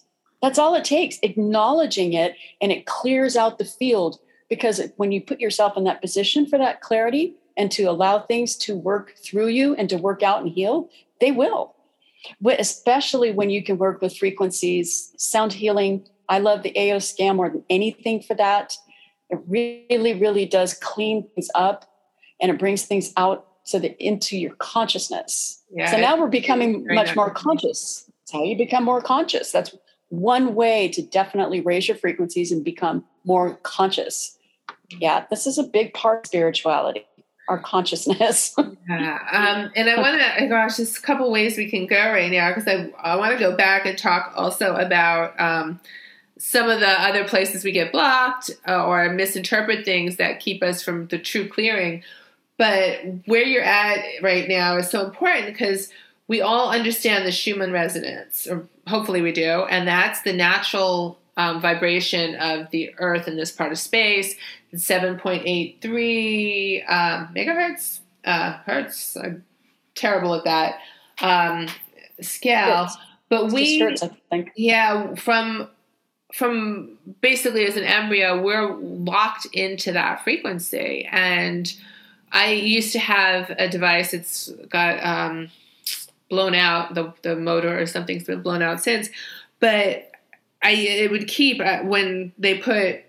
[0.46, 4.20] that's all it takes, acknowledging it, and it clears out the field.
[4.48, 8.54] Because when you put yourself in that position for that clarity and to allow things
[8.59, 10.88] to work through you and to work out and heal,
[11.20, 11.74] they will.
[12.46, 16.06] Especially when you can work with frequencies, sound healing.
[16.28, 18.76] I love the AO scan more than anything for that.
[19.30, 21.90] It really, really does clean things up
[22.40, 25.64] and it brings things out so that into your consciousness.
[25.74, 28.09] Yeah, so now we're becoming much more conscious.
[28.20, 29.50] That's how you become more conscious.
[29.50, 29.74] That's
[30.08, 34.38] one way to definitely raise your frequencies and become more conscious.
[34.90, 37.04] Yeah, this is a big part of spirituality,
[37.48, 38.54] our consciousness.
[38.88, 39.18] yeah.
[39.32, 42.54] Um, and I want to, gosh, there's a couple ways we can go right now
[42.54, 45.80] because I, I want to go back and talk also about um,
[46.38, 50.82] some of the other places we get blocked uh, or misinterpret things that keep us
[50.82, 52.02] from the true clearing.
[52.58, 55.90] But where you're at right now is so important because
[56.28, 61.60] we all understand the Schumann resonance, or hopefully we do, and that's the natural um,
[61.60, 64.34] vibration of the Earth in this part of space.
[64.74, 68.00] 7.83 um, megahertz.
[68.24, 69.16] Uh, hertz.
[69.16, 69.44] I'm
[69.94, 70.80] terrible at that
[71.20, 71.68] um,
[72.20, 72.88] scale.
[73.28, 74.02] But we, hertz,
[74.56, 75.68] yeah, from
[76.32, 81.08] from basically as an embryo, we're locked into that frequency.
[81.10, 81.72] And
[82.32, 84.12] I used to have a device.
[84.12, 85.48] It's got um,
[86.28, 89.08] blown out the the motor or something's been blown out since.
[89.60, 90.10] But
[90.62, 93.00] i it would keep uh, when they put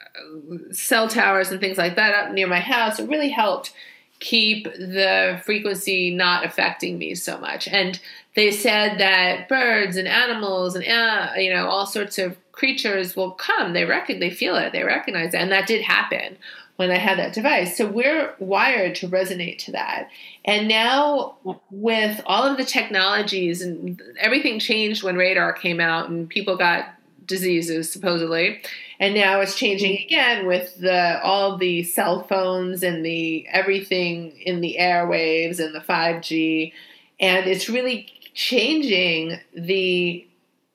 [0.00, 3.72] uh, cell towers and things like that up near my house it really helped
[4.20, 7.66] keep the frequency not affecting me so much.
[7.66, 7.98] And
[8.36, 13.32] they said that birds and animals and uh, you know all sorts of creatures will
[13.32, 13.72] come.
[13.72, 14.72] They reckon they feel it.
[14.72, 15.38] They recognize it.
[15.38, 16.36] And that did happen
[16.80, 17.76] when I had that device.
[17.76, 20.08] So we're wired to resonate to that.
[20.46, 21.36] And now
[21.70, 26.86] with all of the technologies and everything changed when radar came out and people got
[27.26, 28.62] diseases supposedly.
[28.98, 30.06] And now it's changing mm-hmm.
[30.06, 35.80] again with the all the cell phones and the everything in the airwaves and the
[35.80, 36.72] 5G.
[37.20, 40.26] And it's really changing the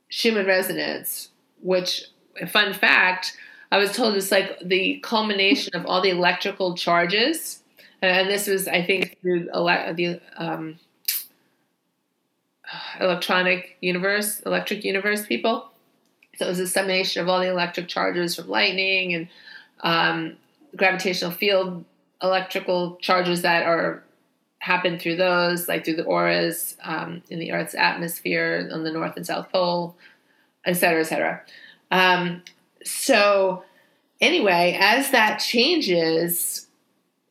[0.10, 1.30] Schumann resonance,
[1.64, 2.04] which
[2.48, 3.36] fun fact,
[3.72, 7.62] I was told it's like the culmination of all the electrical charges,
[8.02, 10.80] and this was, I think, through ele- the um,
[13.00, 15.72] electronic universe, electric universe people.
[16.38, 19.28] So it was a summation of all the electric charges from lightning and
[19.82, 20.38] um,
[20.76, 21.86] gravitational field
[22.22, 24.04] electrical charges that are
[24.60, 29.16] happen through those, like through the auras um, in the Earth's atmosphere on the North
[29.16, 29.96] and South Pole,
[30.66, 31.42] et cetera, et cetera.
[31.92, 32.42] Um,
[32.86, 33.64] so
[34.22, 36.68] anyway, as that changes,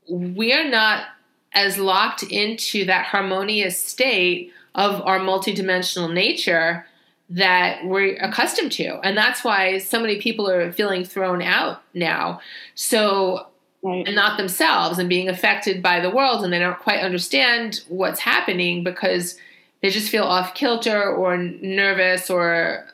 [0.08, 1.06] we are not
[1.52, 6.84] as locked into that harmonious state of our multidimensional nature
[7.30, 8.98] that we're accustomed to.
[9.00, 12.40] And that's why so many people are feeling thrown out now.
[12.74, 13.46] So
[13.82, 14.06] right.
[14.06, 18.20] and not themselves and being affected by the world and they don't quite understand what's
[18.20, 19.38] happening because
[19.80, 22.84] they just feel off kilter or nervous or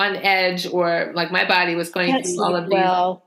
[0.00, 3.22] on edge or like my body was going Can't through all of well,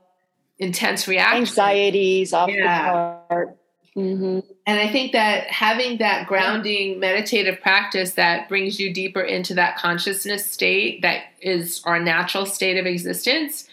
[0.58, 3.18] these intense reactions anxieties off Yeah.
[3.28, 3.56] the chart.
[3.94, 9.54] hmm And I think that having that grounding meditative practice that brings you deeper into
[9.54, 13.68] that consciousness state that is our natural state of existence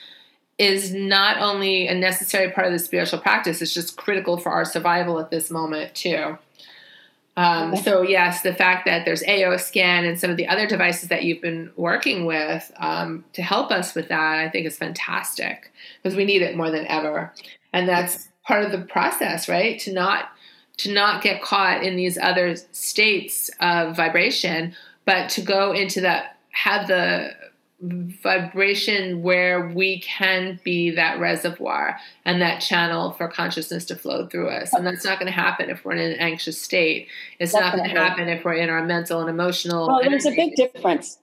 [0.58, 4.64] is not only a necessary part of the spiritual practice, it's just critical for our
[4.64, 6.38] survival at this moment, too.
[7.38, 7.82] Um, Okay.
[7.82, 11.24] so, yes, the fact that there's AO scan and some of the other devices that
[11.24, 16.16] you've been working with um, to help us with that, I think is fantastic because
[16.16, 17.34] we need it more than ever.
[17.74, 19.80] And that's part of the process, right?
[19.80, 20.30] To not
[20.78, 24.74] to not get caught in these other states of vibration,
[25.06, 27.36] but to go into that, have the
[27.82, 34.50] vibration where we can be that reservoir and that channel for consciousness to flow through
[34.50, 34.72] us.
[34.74, 37.08] And that's not going to happen if we're in an anxious state.
[37.40, 39.88] It's not going to happen if we're in our mental and emotional.
[39.88, 41.18] Well, there's a big difference.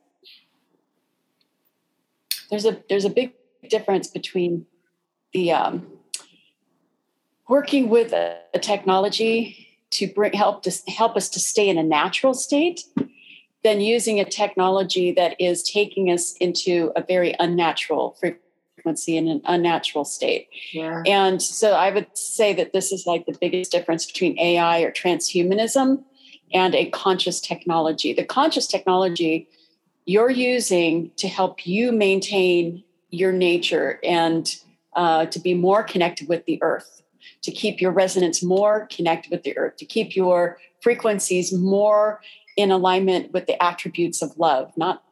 [2.51, 3.33] There's a there's a big
[3.69, 4.67] difference between
[5.33, 5.87] the um,
[7.49, 11.83] working with a, a technology to bring help to help us to stay in a
[11.83, 12.85] natural state
[13.69, 19.43] than using a technology that is taking us into a very unnatural frequency in an
[19.45, 20.49] unnatural state.
[20.73, 21.03] Yeah.
[21.05, 24.91] And so I would say that this is like the biggest difference between AI or
[24.91, 26.03] transhumanism
[26.55, 28.15] and a conscious technology.
[28.15, 29.49] The conscious technology
[30.07, 34.57] you're using to help you maintain your nature and
[34.95, 37.03] uh, to be more connected with the earth,
[37.43, 42.23] to keep your resonance more connected with the earth, to keep your frequencies more
[42.59, 44.73] in alignment with the attributes of love.
[44.77, 45.03] Not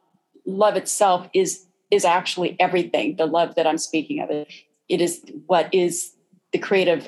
[0.45, 3.15] love itself is is actually everything.
[3.15, 4.51] The love that I'm speaking of it,
[4.89, 6.11] it is what is
[6.51, 7.07] the creative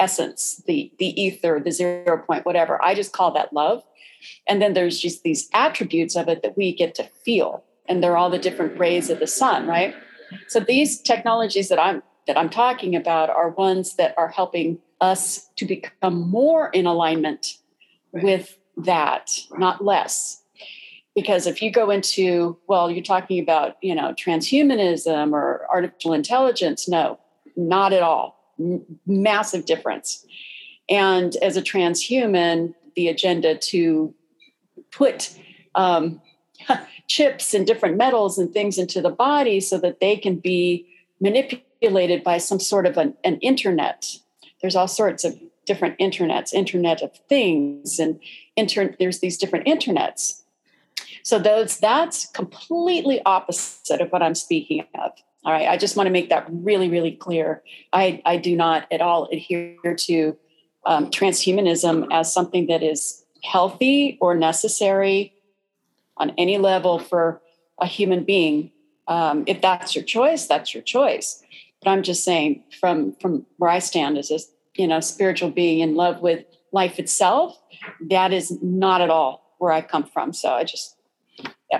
[0.00, 2.84] essence, the the ether, the zero point, whatever.
[2.84, 3.84] I just call that love.
[4.48, 8.16] And then there's just these attributes of it that we get to feel, and they're
[8.16, 9.94] all the different rays of the sun, right?
[10.48, 15.48] So these technologies that I'm that I'm talking about are ones that are helping us
[15.56, 17.58] to become more in alignment
[18.12, 18.24] Right.
[18.24, 20.42] with that, not less.
[21.14, 26.88] Because if you go into, well, you're talking about, you know, transhumanism or artificial intelligence,
[26.88, 27.18] no,
[27.56, 28.38] not at all.
[28.60, 30.26] M- massive difference.
[30.88, 34.14] And as a transhuman, the agenda to
[34.90, 35.34] put
[35.74, 36.20] um,
[37.08, 40.86] chips and different metals and things into the body so that they can be
[41.20, 44.16] manipulated by some sort of an, an internet.
[44.60, 48.20] There's all sorts of different internets, internet of things, and
[48.56, 50.42] there's these different internets.
[51.22, 55.12] So those that's completely opposite of what I'm speaking of.
[55.44, 57.62] All right, I just want to make that really, really clear.
[57.92, 60.36] I, I do not at all adhere to
[60.84, 65.34] um, transhumanism as something that is healthy or necessary
[66.16, 67.40] on any level for
[67.80, 68.72] a human being.
[69.06, 71.42] Um, if that's your choice, that's your choice.
[71.82, 74.38] But I'm just saying, from from where I stand as a
[74.74, 76.44] you know spiritual being in love with
[76.80, 77.58] life itself,
[78.10, 80.32] that is not at all where I come from.
[80.32, 80.96] So I just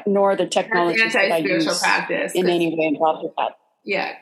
[0.07, 2.33] nor the That's technologies that I use practice.
[2.35, 3.53] in any way involved with that.
[3.85, 4.17] Yeah.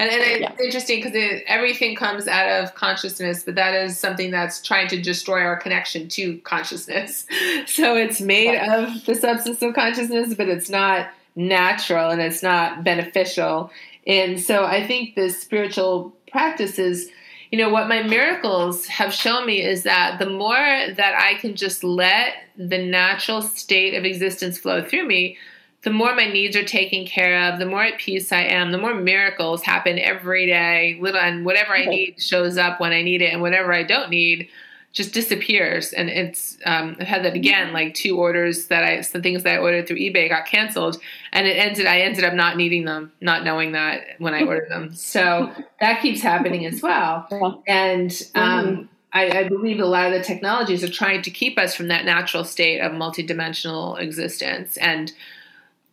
[0.00, 0.64] And, and it's Yeah.
[0.66, 5.00] interesting because it, everything comes out of consciousness, but that is something that's trying to
[5.00, 7.26] destroy our connection to consciousness.
[7.66, 8.68] So it's made Right.
[8.78, 13.70] of the substance of consciousness, but it's not natural and it's not beneficial.
[14.06, 17.08] And so I think the spiritual practices,
[17.50, 21.56] you know, what my miracles have shown me is that the more that I can
[21.56, 25.38] just let the natural state of existence flow through me,
[25.82, 28.78] the more my needs are taken care of, the more at peace I am, the
[28.78, 30.98] more miracles happen every day.
[31.00, 34.10] Little and whatever I need shows up when I need it, and whatever I don't
[34.10, 34.48] need
[34.92, 35.92] just disappears.
[35.92, 39.54] And it's um, I've had that again, like two orders that I some things that
[39.54, 41.00] I ordered through eBay got canceled,
[41.32, 41.86] and it ended.
[41.86, 44.90] I ended up not needing them, not knowing that when I ordered them.
[44.94, 47.26] So that keeps happening as well.
[47.66, 48.88] And um, Mhm.
[49.12, 52.04] I, I believe a lot of the technologies are trying to keep us from that
[52.04, 54.76] natural state of multidimensional existence.
[54.76, 55.12] And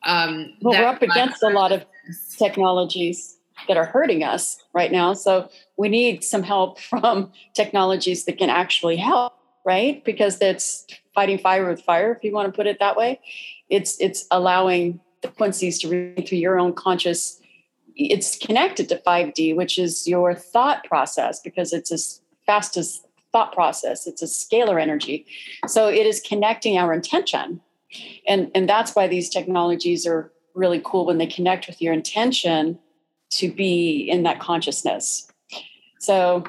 [0.04, 1.86] um, well, we're up against a lot of
[2.38, 3.35] technologies
[3.68, 5.14] that are hurting us right now.
[5.14, 9.34] So we need some help from technologies that can actually help,
[9.66, 10.03] right?
[10.03, 13.20] Because that's fighting fire with fire, if you want to put it that way.
[13.70, 17.41] It's it's allowing the frequencies to read through your own conscious.
[17.95, 23.01] It's connected to 5D, which is your thought process, because it's as fast as
[23.32, 24.06] thought process.
[24.06, 25.26] It's a scalar energy.
[25.68, 27.62] So it is connecting our intention.
[28.28, 32.80] And, and that's why these technologies are really cool when they connect with your intention
[33.40, 35.32] to be in that consciousness.
[36.00, 36.46] So,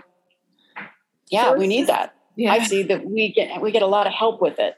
[1.30, 2.14] yeah, So we need that.
[2.36, 2.52] Yeah.
[2.52, 4.76] I see that we get we get a lot of help with it.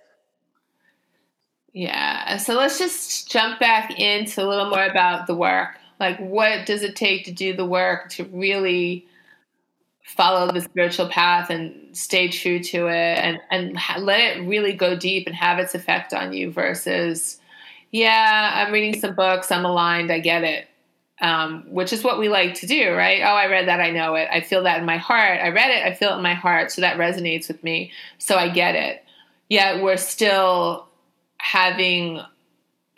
[1.72, 2.36] Yeah.
[2.38, 5.76] So let's just jump back into a little more about the work.
[6.00, 9.06] Like, what does it take to do the work to really
[10.04, 14.96] follow the spiritual path and stay true to it and, and let it really go
[14.96, 17.38] deep and have its effect on you versus,
[17.90, 20.66] yeah, I'm reading some books, I'm aligned, I get it.
[21.20, 23.22] Um, which is what we like to do, right?
[23.22, 24.28] Oh, I read that, I know it.
[24.30, 25.40] I feel that in my heart.
[25.40, 26.70] I read it, I feel it in my heart.
[26.70, 27.90] So that resonates with me.
[28.18, 29.04] So I get it.
[29.48, 30.86] Yet we're still
[31.38, 32.20] having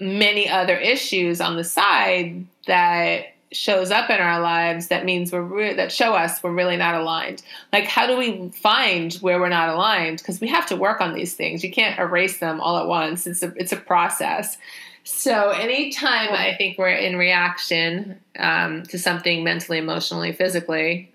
[0.01, 5.43] many other issues on the side that shows up in our lives that means we're
[5.43, 7.43] re- that show us we're really not aligned
[7.73, 11.15] like how do we find where we're not aligned because we have to work on
[11.15, 14.57] these things you can't erase them all at once it's a it's a process
[15.05, 21.11] so anytime i think we're in reaction um, to something mentally emotionally physically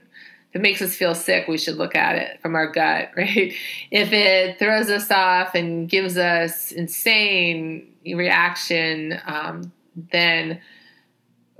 [0.55, 3.53] if it makes us feel sick, we should look at it from our gut, right?
[3.91, 9.73] If it throws us off and gives us insane reaction, um,
[10.11, 10.61] then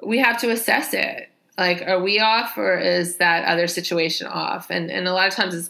[0.02, 1.30] we have to assess it.
[1.58, 4.70] Like, are we off or is that other situation off?
[4.70, 5.70] And and a lot of times it's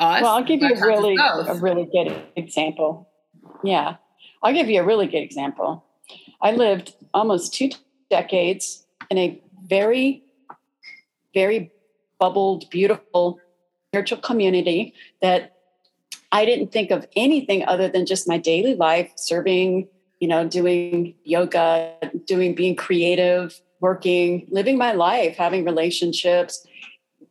[0.00, 0.22] us.
[0.22, 3.08] Well, I'll give you a really a really good example.
[3.62, 3.96] Yeah,
[4.42, 5.84] I'll give you a really good example.
[6.44, 7.70] I lived almost two
[8.10, 10.22] decades in a very,
[11.32, 11.72] very
[12.20, 13.40] bubbled, beautiful
[13.88, 14.92] spiritual community
[15.22, 15.56] that
[16.32, 19.88] I didn't think of anything other than just my daily life, serving,
[20.20, 21.94] you know, doing yoga,
[22.26, 26.66] doing being creative, working, living my life, having relationships.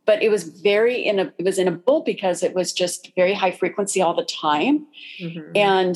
[0.06, 3.12] But it was very in a it was in a bowl because it was just
[3.16, 4.88] very high frequency all the time.
[5.22, 5.52] Mhm.
[5.56, 5.96] And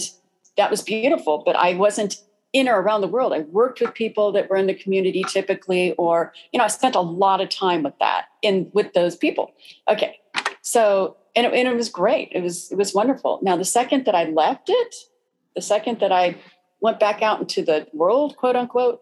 [0.56, 2.22] that was beautiful, but I wasn't
[2.54, 3.34] in or around the world.
[3.34, 6.96] I worked with people that were in the community typically, or, you know, I spent
[6.96, 9.54] a lot of time with that in with those people.
[9.88, 10.20] Okay.
[10.62, 12.30] So, and it, and it was great.
[12.32, 13.40] It was, it was wonderful.
[13.42, 14.96] Now, the second that I left it,
[15.56, 16.38] the second that I
[16.82, 19.02] went back out into the world, quote unquote,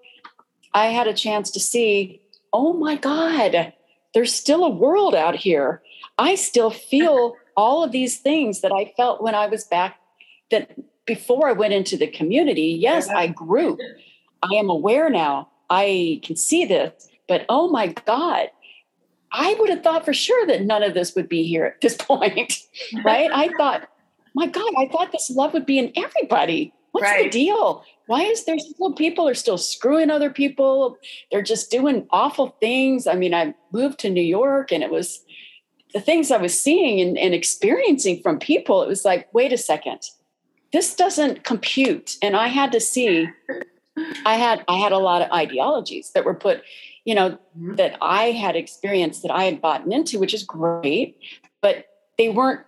[0.74, 2.22] I had a chance to see,
[2.52, 3.74] oh my God,
[4.14, 5.82] there's still a world out here.
[6.18, 9.98] I still feel all of these things that I felt when I was back
[10.52, 10.72] that
[11.06, 12.78] before I went into the community.
[12.80, 13.78] Yes, I grew.
[14.42, 15.50] I am aware now.
[15.70, 18.50] I can see this, but oh my God,
[19.32, 21.96] I would have thought for sure that none of this would be here at this
[22.00, 22.60] point,
[23.04, 23.30] right?
[23.34, 23.90] I thought,
[24.34, 26.74] my God, I thought this love would be in everybody.
[26.92, 27.84] What's the deal?
[28.08, 30.98] Why is there still people are still screwing other people?
[31.32, 33.08] They're just doing awful things.
[33.08, 35.22] I mean, I moved to New York and it was
[35.94, 38.84] the things I was seeing and, and experiencing from people.
[38.84, 40.02] It was like, wait a second,
[40.76, 42.18] this doesn't compute.
[42.22, 43.30] And I had to see,
[44.26, 46.64] I had I had a lot of ideologies that were put,
[47.06, 47.78] you know, Mhm.
[47.78, 51.18] that I had experienced that I had bought into, which is great,
[51.62, 51.86] but
[52.18, 52.60] they weren't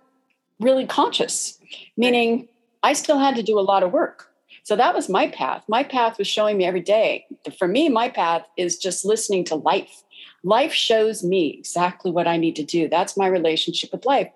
[0.58, 1.60] really conscious,
[1.98, 2.48] meaning
[2.82, 4.32] I still had to do a lot of work.
[4.62, 5.64] So that was my path.
[5.68, 7.26] My path was showing me every day.
[7.58, 10.02] For me, my path is just listening to life.
[10.42, 12.88] Life shows me exactly what I need to do.
[12.88, 14.30] That's my relationship with life.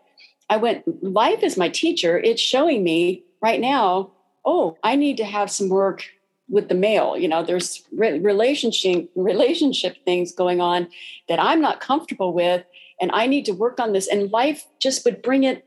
[0.51, 2.19] I went, life is my teacher.
[2.19, 4.13] It's showing me right now,
[4.45, 6.05] oh, I need to have some work
[6.49, 7.17] with the male.
[7.17, 10.89] You know, there's re- relationship relationship things going on
[11.29, 12.65] that I'm not comfortable with,
[13.01, 14.07] and I need to work on this.
[14.07, 15.67] And life just would bring it,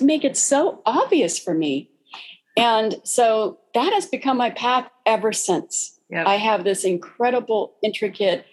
[0.00, 1.90] make it so obvious for me.
[2.56, 5.98] And so that has become my path ever since.
[6.08, 6.26] Yep.
[6.26, 8.46] I have this incredible, intricate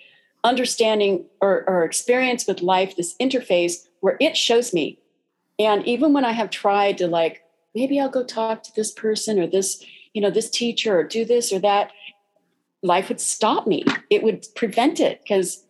[0.43, 4.99] understanding or, or experience with life, this interface where it shows me.
[5.59, 7.42] And even when I have tried to like,
[7.75, 11.25] maybe I'll go talk to this person or this, you know, this teacher or do
[11.25, 11.91] this or that,
[12.81, 13.83] life would stop me.
[14.09, 15.63] It would prevent it because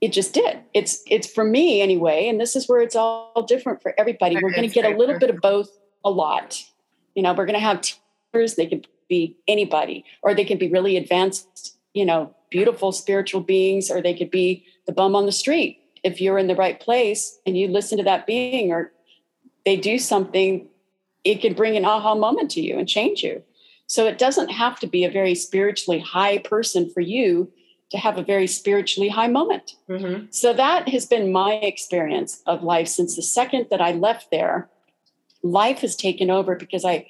[0.00, 0.58] it just did.
[0.74, 4.36] It's it's for me anyway, and this is where it's all different for everybody.
[4.42, 5.70] We're going to get a little bit of both
[6.04, 6.62] a lot.
[7.14, 10.68] You know, we're going to have teachers, they could be anybody or they could be
[10.68, 15.32] really advanced, you know, beautiful spiritual beings or they could be the bum on the
[15.32, 15.78] street.
[16.02, 18.92] If you're in the right place and you listen to that being or
[19.64, 20.68] they do something,
[21.24, 23.42] it could bring an aha moment to you and change you.
[23.86, 27.50] So it doesn't have to be a very spiritually high person for you
[27.90, 29.74] to have a very spiritually high moment.
[29.88, 30.32] Mhm.
[30.34, 34.68] So that has been my experience of life since the second that I left there.
[35.42, 37.06] Life has taken over because I,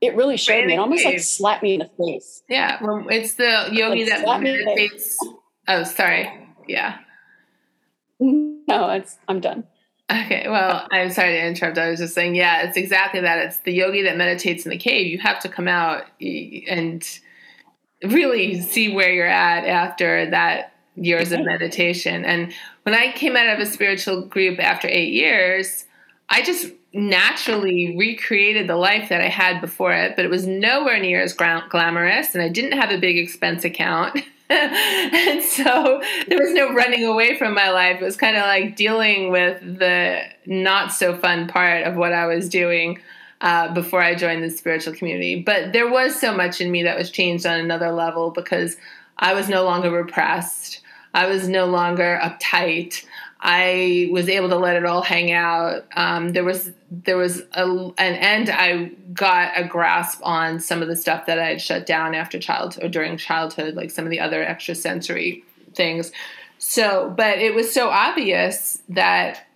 [0.00, 2.42] it really showed me, it almost like slapped me in the face.
[2.48, 5.18] Yeah, well, it's the yogi Like, that slap me in the meditates.
[5.68, 6.30] Oh, sorry.
[6.66, 6.98] Yeah.
[8.68, 9.62] No, it's, I'm done.
[10.08, 11.78] Okay, well, I'm sorry to interrupt.
[11.78, 13.38] I was just saying, yeah, it's exactly that.
[13.38, 15.08] It's the yogi that meditates in the cave.
[15.08, 17.20] You have to come out and
[18.04, 22.24] really see where you're at after that years of meditation.
[22.24, 22.52] And
[22.84, 25.84] when I came out of a spiritual group after eight years,
[26.28, 30.98] I just naturally recreated the life that I had before it, but it was nowhere
[30.98, 34.18] near as glamorous, and I didn't have a big expense account.
[34.50, 38.00] and so there was no running away from my life.
[38.00, 42.26] It was kind of like dealing with the not so fun part of what I
[42.26, 43.00] was doing
[43.40, 45.42] uh, before I joined the spiritual community.
[45.42, 48.76] But there was so much in me that was changed on another level because
[49.18, 50.80] I was no longer repressed.
[51.12, 53.04] I was no longer uptight.
[53.40, 55.84] I was able to let it all hang out.
[55.94, 58.48] Um, there was there was a, an end.
[58.50, 62.38] I got a grasp on some of the stuff that I had shut down after
[62.38, 66.12] childhood or during childhood, like some of the other extrasensory things.
[66.58, 69.46] So, but it was so obvious that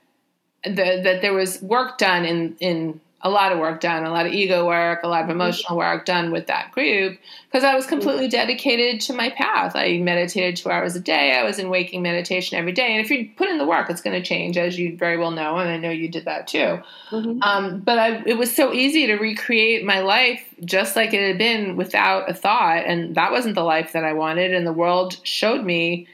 [0.65, 4.25] the, that there was work done in in a lot of work done, a lot
[4.25, 5.41] of ego work, a lot of mm-hmm.
[5.41, 9.77] emotional work done with that group because I was completely dedicated to my path.
[9.77, 11.37] I meditated two hours a day.
[11.37, 12.93] I was in waking meditation every day.
[12.93, 15.33] And if you put in the work, it's going to change, as you very well
[15.33, 15.59] know.
[15.59, 16.81] And I know you did that too.
[17.11, 17.43] Mm-hmm.
[17.43, 21.37] Um, but I, it was so easy to recreate my life just like it had
[21.37, 22.85] been without a thought.
[22.87, 24.55] And that wasn't the life that I wanted.
[24.55, 26.07] And the world showed me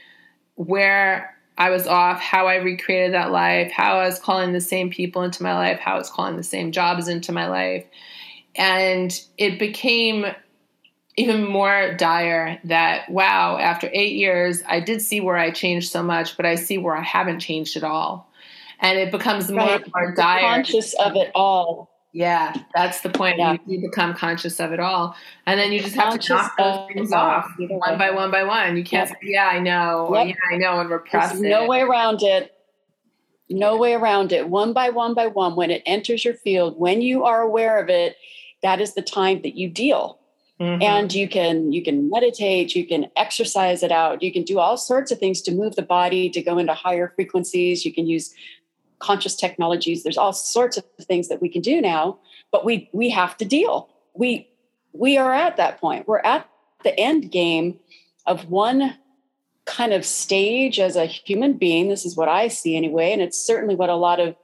[0.55, 4.89] where I was off, how I recreated that life, how I was calling the same
[4.89, 7.85] people into my life, how I was calling the same jobs into my life.
[8.55, 10.25] And it became
[11.15, 16.03] even more dire that, wow, after eight years, I did see where I changed so
[16.03, 18.31] much, but I see where I haven't changed at all.
[18.79, 19.83] And it becomes more right.
[19.83, 20.41] and more dire.
[20.41, 21.89] Conscious of it all.
[22.17, 23.37] Yeah, that's the point.
[23.37, 23.57] Yeah.
[23.67, 25.15] You become conscious of it all,
[25.45, 28.43] and then you just have conscious to knock those things off one by one by
[28.43, 28.75] one.
[28.75, 29.19] You can't yep.
[29.21, 30.29] say, "Yeah, I know," yep.
[30.29, 31.49] "Yeah, I know," and repress There's it.
[31.49, 32.55] No way around it.
[33.51, 34.49] No way around it.
[34.49, 37.87] One by one by one, when it enters your field, when you are aware of
[37.87, 38.17] it,
[38.63, 40.17] that is the time that you deal.
[40.59, 40.81] Mm-hmm.
[40.81, 44.75] And you can you can meditate, you can exercise it out, you can do all
[44.75, 47.85] sorts of things to move the body to go into higher frequencies.
[47.85, 48.33] You can use
[48.99, 50.03] conscious technologies.
[50.03, 52.19] There's all sorts of things that we can do now
[52.51, 53.89] but we we have to deal.
[54.13, 54.49] We
[54.93, 56.07] we are at that point.
[56.07, 56.49] We're at
[56.83, 57.79] the end game
[58.25, 58.97] of one
[59.65, 61.89] kind of stage as a human being.
[61.89, 64.35] This is what i see anyway and it's certainly what a lot of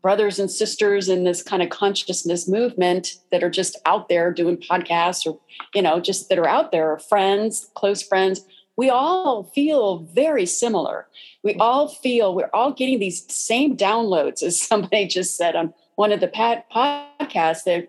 [0.00, 4.56] brothers and sisters in this kind of consciousness movement that are just out there doing
[4.56, 5.38] podcasts or
[5.74, 8.40] you know just that are out there friends close friends
[8.76, 11.06] we all feel very similar.
[11.42, 11.60] We mm-hmm.
[11.60, 16.20] all feel we're all getting these same downloads, as somebody just said on one of
[16.20, 17.64] the podcasts.
[17.64, 17.88] That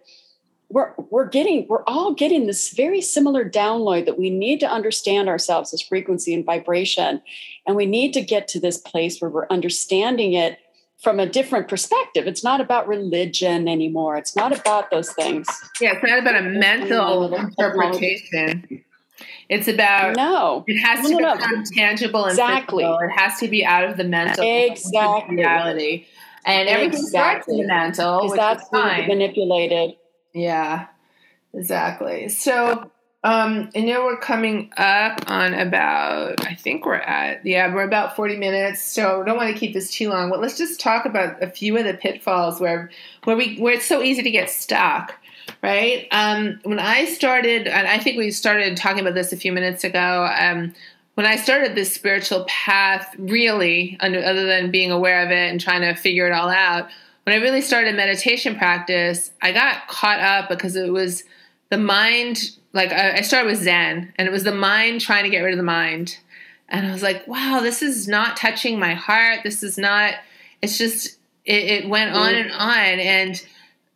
[0.70, 5.30] we're we're getting we're all getting this very similar download that we need to understand
[5.30, 7.22] ourselves as frequency and vibration,
[7.66, 10.60] and we need to get to this place where we're understanding it
[11.02, 12.28] from a different perspective.
[12.28, 14.16] It's not about religion anymore.
[14.16, 15.48] It's not about those things.
[15.82, 18.84] Yeah, it's not about a mental interpretation.
[19.50, 20.64] It's about no.
[20.68, 21.64] It has to no, become no.
[21.76, 22.84] tangible and exactly.
[22.84, 23.00] Physical.
[23.00, 26.06] It has to be out of the mental exactly reality,
[26.46, 27.10] and everything exactly.
[27.10, 29.08] starts in the mental, which that's is fine.
[29.08, 29.96] manipulated.
[30.34, 30.88] Yeah,
[31.54, 32.30] exactly.
[32.30, 32.90] So,
[33.24, 36.46] um, I know we're coming up on about.
[36.46, 38.82] I think we're at yeah, we're about forty minutes.
[38.82, 40.30] So, don't want to keep this too long.
[40.30, 42.90] But let's just talk about a few of the pitfalls where
[43.26, 45.20] where we where it's so easy to get stuck
[45.64, 46.08] right?
[46.12, 49.86] Um, when I started, and I think we started talking about this a few minutes
[49.86, 50.30] ago.
[50.38, 50.76] Um,
[51.16, 55.62] when I started this spiritual path, really, under, other than being aware of it and
[55.62, 56.90] trying to figure it all out,
[57.24, 61.24] when I really started meditation practice, I got caught up because it was
[61.70, 62.52] the mind.
[62.74, 65.58] Like I started with Zen, and it was the mind trying to get rid of
[65.58, 66.18] the mind.
[66.68, 69.40] And I was like, wow, this is not touching my heart.
[69.44, 70.16] This is not.
[70.62, 71.18] It's just.
[71.46, 73.46] It, it went on and on, and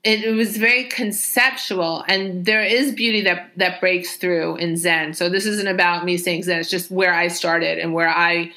[0.04, 5.14] it, it, was very conceptual and there is beauty that that breaks through in zen.
[5.14, 8.52] So this isn't about me saying zen it's just where i started and where i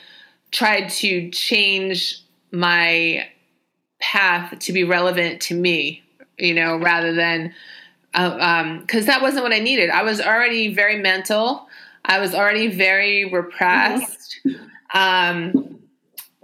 [0.51, 2.23] tried to change
[2.53, 3.27] my
[4.01, 6.03] path to be relevant to me
[6.39, 7.53] you know rather than
[8.13, 9.91] because uh, um, that wasn't what i needed.
[9.91, 11.69] I was already very mental.
[12.05, 14.41] I was already very repressed.
[14.95, 15.80] Um,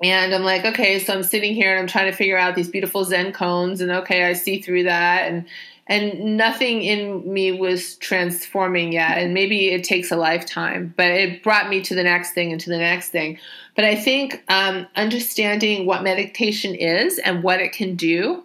[0.02, 2.68] and I'm like, okay, so I'm sitting here and I'm trying to figure out these
[2.68, 5.46] beautiful Zen koans, and okay, I see through that, and
[5.88, 9.18] and nothing in me was transforming yet.
[9.18, 12.60] And maybe it takes a lifetime, but it brought me to the next thing and
[12.62, 13.38] to the next thing.
[13.76, 18.42] But I think um, understanding what meditation is and what it can do,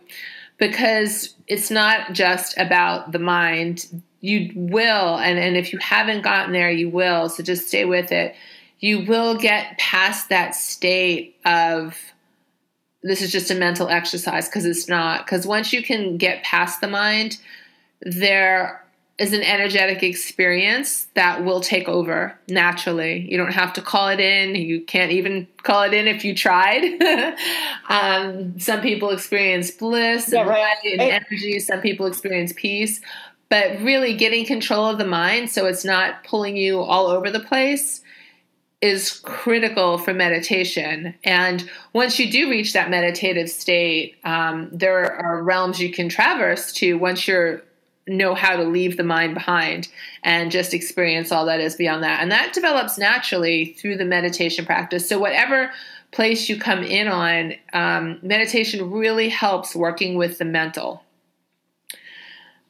[0.57, 3.87] because it's not just about the mind.
[4.23, 7.27] You will, and, and if you haven't gotten there, you will.
[7.27, 8.35] So just stay with it
[8.81, 11.97] you will get past that state of
[13.03, 16.81] this is just a mental exercise because it's not because once you can get past
[16.81, 17.37] the mind
[18.01, 18.83] there
[19.21, 23.19] is an energetic experience that will take over naturally.
[23.29, 24.55] You don't have to call it in.
[24.55, 26.81] You can't even call it in if you tried.
[27.89, 30.75] um, some people experience bliss and, right.
[30.83, 31.59] and energy.
[31.59, 32.99] Some people experience peace.
[33.49, 37.41] But really getting control of the mind so it's not pulling you all over the
[37.41, 38.00] place
[38.81, 41.13] is critical for meditation.
[41.23, 46.71] And once you do reach that meditative state, um, there are realms you can traverse
[46.73, 47.63] to once you're
[48.07, 49.87] know how to leave the mind behind
[50.23, 52.21] and just experience all that is beyond that.
[52.21, 55.07] And that develops naturally through the meditation practice.
[55.07, 55.71] So, whatever
[56.11, 61.03] place you come in on, um, meditation really helps working with the mental.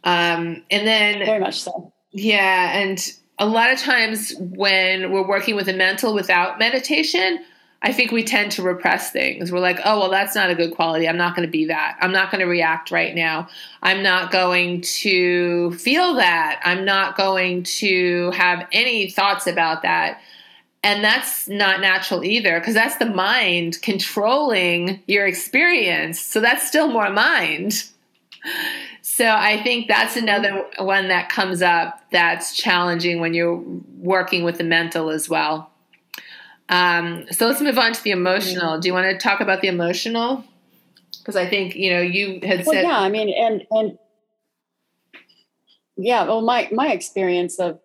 [0.03, 1.93] Um, and then, very much so.
[2.11, 2.77] Yeah.
[2.77, 2.99] And
[3.41, 7.43] a lot of times when we're working with the mental without meditation,
[7.81, 9.51] I think we tend to repress things.
[9.51, 11.09] We're like, oh, well, that's not a good quality.
[11.09, 11.97] I'm not going to be that.
[11.99, 13.49] I'm not going to react right now.
[13.81, 16.61] I'm not going to feel that.
[16.63, 20.21] I'm not going to have any thoughts about that.
[20.83, 26.19] And that's not natural either because that's the mind controlling your experience.
[26.19, 27.85] So that's still more mind.
[29.01, 33.61] So I think that's another one that comes up that's challenging when you're
[33.97, 35.71] working with the mental as well.
[36.69, 38.79] Um, so let's move on to the emotional.
[38.79, 40.43] Do you want to talk about the emotional?
[41.19, 42.83] Because I think you know you had well, said.
[42.83, 43.97] Yeah, I mean, and and
[45.97, 47.79] yeah, well, my my experience of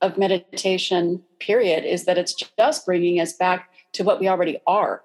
[0.00, 5.02] of meditation period is that it's just bringing us back to what we already are.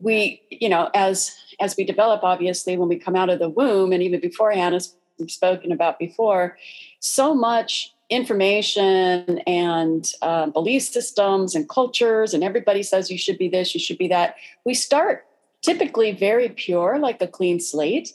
[0.00, 3.92] We, you know, as as we develop, obviously, when we come out of the womb,
[3.92, 6.56] and even beforehand, as we've spoken about before,
[7.00, 13.48] so much information and uh, belief systems and cultures, and everybody says you should be
[13.48, 14.36] this, you should be that.
[14.64, 15.26] We start
[15.62, 18.12] typically very pure, like a clean slate,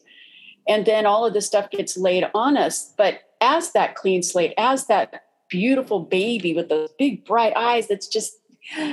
[0.68, 2.94] and then all of this stuff gets laid on us.
[2.98, 8.08] But as that clean slate, as that beautiful baby with those big bright eyes that's
[8.08, 8.34] just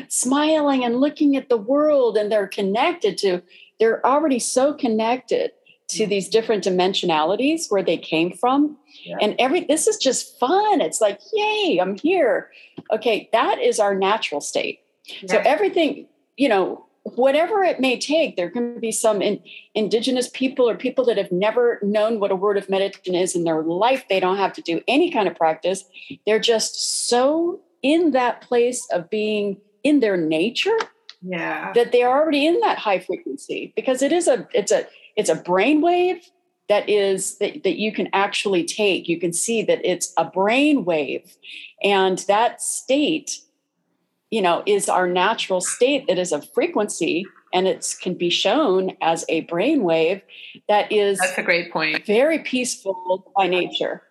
[0.08, 3.40] smiling and looking at the world, and they're connected to,
[3.80, 5.52] they're already so connected
[5.88, 8.76] to these different dimensionalities where they came from.
[9.04, 9.16] Yeah.
[9.20, 10.80] and every this is just fun.
[10.80, 12.50] It's like yay i'm here.
[12.92, 14.80] Okay that is our natural state.
[15.06, 15.32] Yeah.
[15.32, 16.06] so everything
[16.36, 19.42] you know whatever it may take there can be some in,
[19.74, 23.44] indigenous people or people that have never known what a word of meditation is in
[23.44, 24.04] their life.
[24.08, 25.84] They don't have to do any kind of practice.
[26.26, 30.76] They're just so in that place of being in their nature
[31.22, 31.72] yeah.
[31.74, 35.34] that they're already in that high frequency because it is a it's a it's a
[35.34, 36.22] brain wave
[36.68, 39.08] that is that, that you can actually take.
[39.08, 41.36] You can see that it's a brain wave
[41.82, 43.40] and that state
[44.30, 48.96] you know is our natural state that is a frequency and it can be shown
[49.02, 50.22] as a brain wave
[50.68, 52.06] that is that's a great point.
[52.06, 54.02] very peaceful by nature.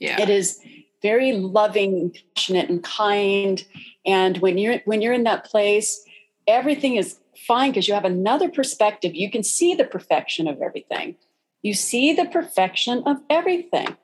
[0.00, 0.20] Yeah.
[0.20, 0.60] It is
[1.02, 3.64] very loving passionate and kind
[4.04, 6.04] and when you're when you're in that place
[6.48, 9.14] everything is fine because you have another perspective.
[9.14, 11.14] You can see the perfection of everything.
[11.62, 13.96] You see the perfection of everything.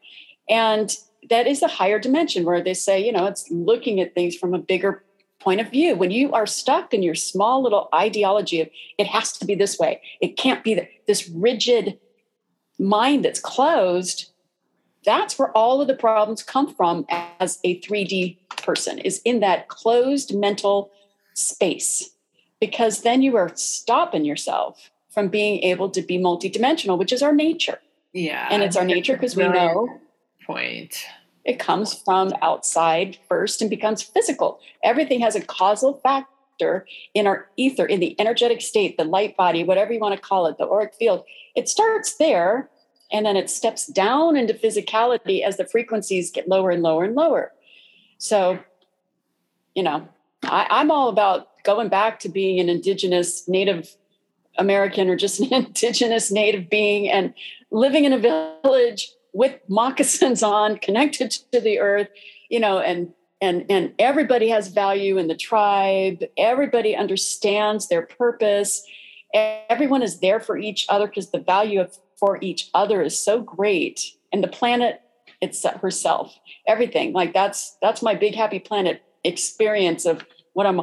[0.49, 0.95] And
[1.31, 4.55] that is a higher dimension where they say, you know, it's looking at things from
[4.55, 5.03] a bigger
[5.41, 5.97] point of view.
[5.97, 8.69] When you are stuck in your small little ideology of
[8.99, 11.99] it has to be this way, it can't be this rigid
[12.79, 14.33] mind that's closed,
[15.05, 19.69] that's where all of the problems come from as a 3D person, is in that
[19.69, 20.91] closed mental
[21.35, 22.14] space
[22.61, 27.33] because then you are stopping yourself from being able to be multidimensional, which is our
[27.33, 27.79] nature.
[28.13, 28.49] Yeah.
[28.51, 30.01] And it's our nature because we know
[30.47, 31.05] point.
[31.45, 34.61] It comes from outside first and becomes physical.
[34.83, 39.63] Everything has a causal factor in our ether, in the energetic state, the light body,
[39.65, 41.25] whatever you want to call it, the auric field.
[41.55, 42.71] It starts there
[43.13, 47.15] and then it steps down into physicality as the frequencies get lower and lower and
[47.15, 47.53] lower.
[48.19, 48.59] So,
[49.75, 50.09] you know,
[50.47, 53.97] I, I'm all about going back to being an indigenous native
[54.59, 57.35] American or just an indigenous native being and
[57.71, 62.09] living in a village with moccasins on, connected to the earth,
[62.49, 66.23] you know, and and and everybody has value in the tribe.
[66.39, 68.87] Everybody understands their purpose.
[69.35, 73.41] Everyone is there for each other because the value of for each other is so
[73.41, 74.13] great.
[74.33, 75.01] And the planet
[75.41, 80.25] it's herself, everything like that's that's my big happy planet experience of
[80.55, 80.81] what I'm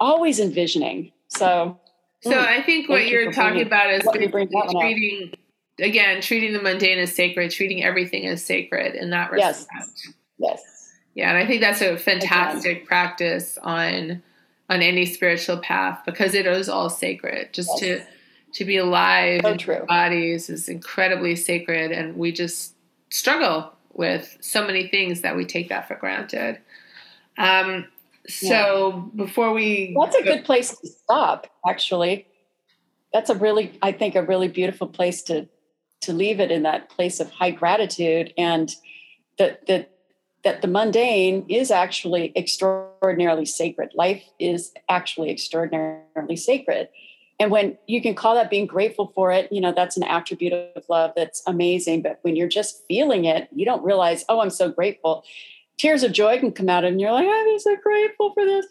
[0.00, 1.12] always envisioning.
[1.28, 1.78] So,
[2.20, 5.32] so mm, I think what you're you talking about is treating
[5.78, 9.68] again treating the mundane as sacred, treating everything as sacred in that respect.
[9.70, 10.12] Yes.
[10.38, 10.92] Yes.
[11.14, 12.86] Yeah, and I think that's a fantastic again.
[12.86, 14.22] practice on
[14.68, 17.52] on any spiritual path because it is all sacred.
[17.52, 17.80] Just yes.
[17.80, 18.06] to
[18.54, 19.84] to be alive so in true.
[19.86, 22.74] bodies is incredibly sacred, and we just
[23.10, 26.58] struggle with so many things that we take that for granted.
[27.38, 27.86] Um,
[28.28, 29.24] so yeah.
[29.24, 31.46] before we, that's a good place to stop.
[31.68, 32.26] Actually,
[33.12, 35.48] that's a really, I think, a really beautiful place to
[36.02, 38.74] to leave it in that place of high gratitude and
[39.38, 39.90] that that
[40.44, 43.90] that the mundane is actually extraordinarily sacred.
[43.94, 46.88] Life is actually extraordinarily sacred.
[47.38, 50.52] And when you can call that being grateful for it, you know, that's an attribute
[50.52, 52.02] of love that's amazing.
[52.02, 55.24] But when you're just feeling it, you don't realize, oh, I'm so grateful.
[55.78, 58.66] Tears of joy can come out of and you're like, I'm so grateful for this.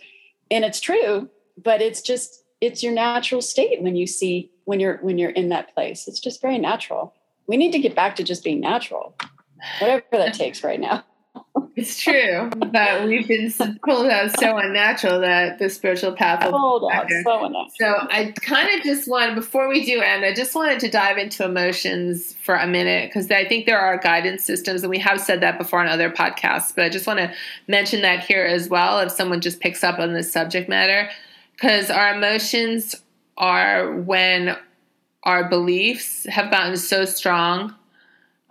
[0.49, 1.29] And it's true,
[1.61, 5.49] but it's just, it's your natural state when you see when you're when you're in
[5.49, 6.07] that place.
[6.07, 7.13] It's just very natural.
[7.47, 9.15] We need to get back to just being natural,
[9.79, 11.03] whatever that takes right now.
[11.75, 13.51] It's true, but we've been
[13.83, 17.71] pulled out so unnatural that the spiritual path will pulled out so unnatural.
[17.77, 21.17] So I kind of just wanted, before we do end, I just wanted to dive
[21.17, 25.19] into emotions for a minute because I think there are guidance systems, and we have
[25.19, 26.73] said that before on other podcasts.
[26.73, 27.33] But I just want to
[27.67, 31.09] mention that here as well, if someone just picks up on this subject matter,
[31.55, 32.95] because our emotions
[33.37, 34.55] are when
[35.23, 37.75] our beliefs have gotten so strong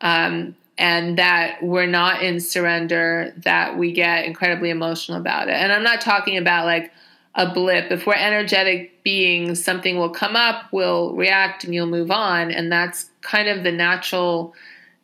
[0.02, 5.54] um, and that we're not in surrender that we get incredibly emotional about it.
[5.54, 6.92] And I'm not talking about like
[7.36, 7.90] a blip.
[7.90, 12.50] If we're energetic beings, something will come up, we'll react, and you'll move on.
[12.50, 14.54] And that's kind of the natural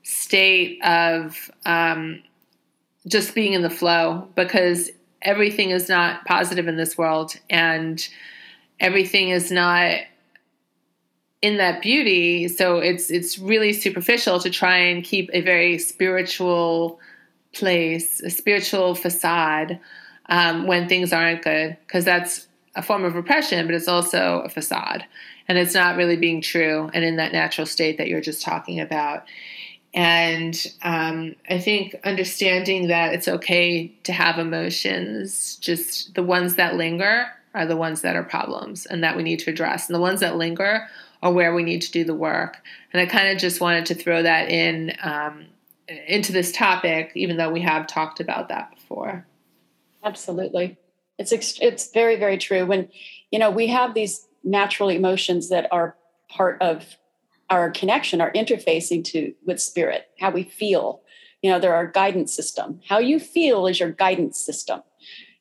[0.02, 2.22] state of um,
[3.06, 4.90] just being in the flow because
[5.22, 8.08] everything is not positive in this world and
[8.78, 10.00] everything is not
[11.42, 17.00] in that beauty so it's it's really superficial to try and keep a very spiritual
[17.52, 19.78] place a spiritual facade
[20.26, 24.48] um, when things aren't good because that's a form of repression but it's also a
[24.48, 25.04] facade
[25.50, 28.78] and it's not really being true and in that natural state that you're just talking
[28.78, 29.24] about.
[29.92, 36.76] And um, i think understanding that it's okay to have emotions just the ones that
[36.76, 40.00] linger are the ones that are problems and that we need to address and the
[40.00, 40.86] ones that linger
[41.22, 42.58] or where we need to do the work.
[42.92, 45.46] And I kind of just wanted to throw that in um,
[46.06, 49.26] into this topic, even though we have talked about that before.
[50.04, 50.78] Absolutely,
[51.18, 52.66] it's it's very very true.
[52.66, 52.88] When
[53.30, 55.96] you know we have these natural emotions that are
[56.28, 56.96] part of
[57.50, 61.02] our connection, our interfacing to with spirit, how we feel.
[61.42, 62.80] You know, they're our guidance system.
[62.86, 64.82] How you feel is your guidance system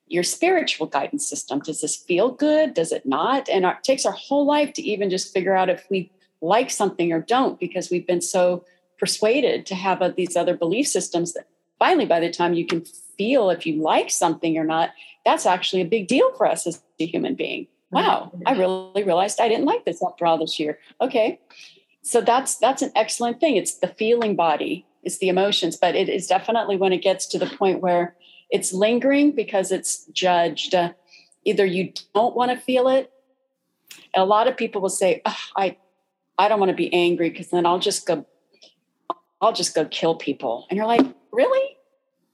[0.10, 1.60] your spiritual guidance system.
[1.60, 2.74] Does this feel good?
[2.74, 3.48] Does it not?
[3.48, 7.14] And it takes our whole life to even just figure out if we like something
[7.14, 8.66] or don't because we've been so
[8.98, 11.48] persuaded to have a, these other belief systems that
[11.78, 12.84] finally, by the time you can
[13.18, 14.92] feel if you like something or not,
[15.26, 17.68] that's actually a big deal for us as a human being.
[17.94, 17.96] Mm-hmm.
[17.96, 20.80] Wow, I really realized I didn't like this after all this year.
[21.02, 21.40] Okay.
[22.02, 23.58] So that's that's an excellent thing.
[23.58, 27.40] It's the feeling body, it's the emotions, but it is definitely when it gets to
[27.40, 28.16] the point where
[28.50, 30.74] it's lingering because it's judged.
[30.74, 30.94] Uh,
[31.46, 33.12] either you don't want to feel it.
[34.16, 35.78] A lot of people will say, oh, "I,
[36.38, 38.26] I don't want to be angry because then I'll just go,
[39.42, 41.78] I'll just go kill people." And you're like, "Really,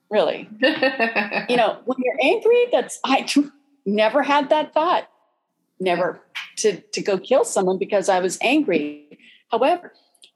[0.10, 3.28] really?" you know, when you're angry, that's I
[3.86, 5.10] never had that thought,
[5.80, 6.22] never
[6.58, 9.20] to to go kill someone because I was angry.
[9.52, 9.94] However,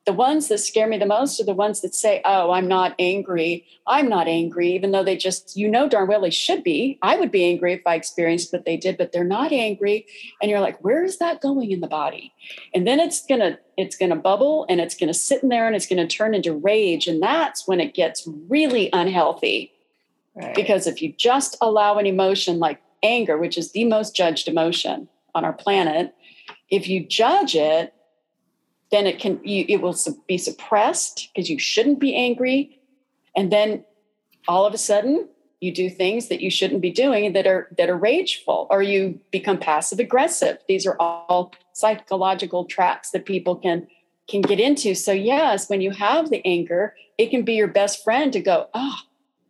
[0.10, 2.96] the ones that scare me the most are the ones that say, Oh, I'm not
[2.98, 3.64] angry.
[3.86, 6.98] I'm not angry, even though they just, you know, darn well they should be.
[7.04, 10.08] I would be angry if I experienced what they did, but they're not angry.
[10.42, 12.34] And you're like, Where is that going in the body?
[12.74, 15.50] And then it's going to, it's going to bubble and it's going to sit in
[15.50, 17.06] there and it's going to turn into rage.
[17.06, 19.72] And that's when it gets really unhealthy.
[20.34, 20.56] Right.
[20.56, 25.08] Because if you just allow an emotion like anger, which is the most judged emotion
[25.36, 26.16] on our planet,
[26.72, 27.94] if you judge it,
[28.92, 29.96] then it can you, it will
[30.28, 32.80] be suppressed because you shouldn't be angry.
[33.36, 33.84] And then
[34.48, 35.28] all of a sudden
[35.60, 39.20] you do things that you shouldn't be doing that are that are rageful or you
[39.32, 40.58] become passive aggressive.
[40.68, 43.88] These are all psychological traps that people can
[44.28, 44.96] can get into.
[44.96, 48.68] So yes when you have the anger it can be your best friend to go
[48.74, 48.96] oh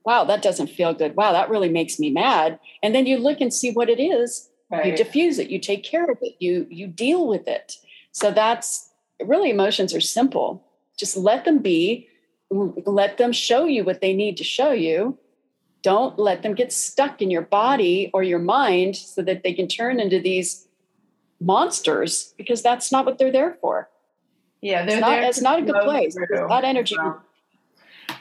[0.04, 1.16] wow that doesn't feel good.
[1.16, 2.60] Wow that really makes me mad.
[2.84, 4.50] And then you look and see what it is.
[4.72, 4.86] Right.
[4.86, 5.50] you diffuse it.
[5.50, 6.36] You take care of it.
[6.40, 7.78] You you deal with it.
[8.12, 8.89] So that's
[9.26, 10.64] really emotions are simple.
[10.98, 12.08] Just let them be,
[12.50, 15.18] let them show you what they need to show you.
[15.82, 19.68] Don't let them get stuck in your body or your mind so that they can
[19.68, 20.68] turn into these
[21.40, 23.90] monsters because that's not what they're there for.
[24.62, 26.16] Yeah, they're it's not, it's not a good place.
[26.16, 26.98] That energy.
[27.00, 27.14] I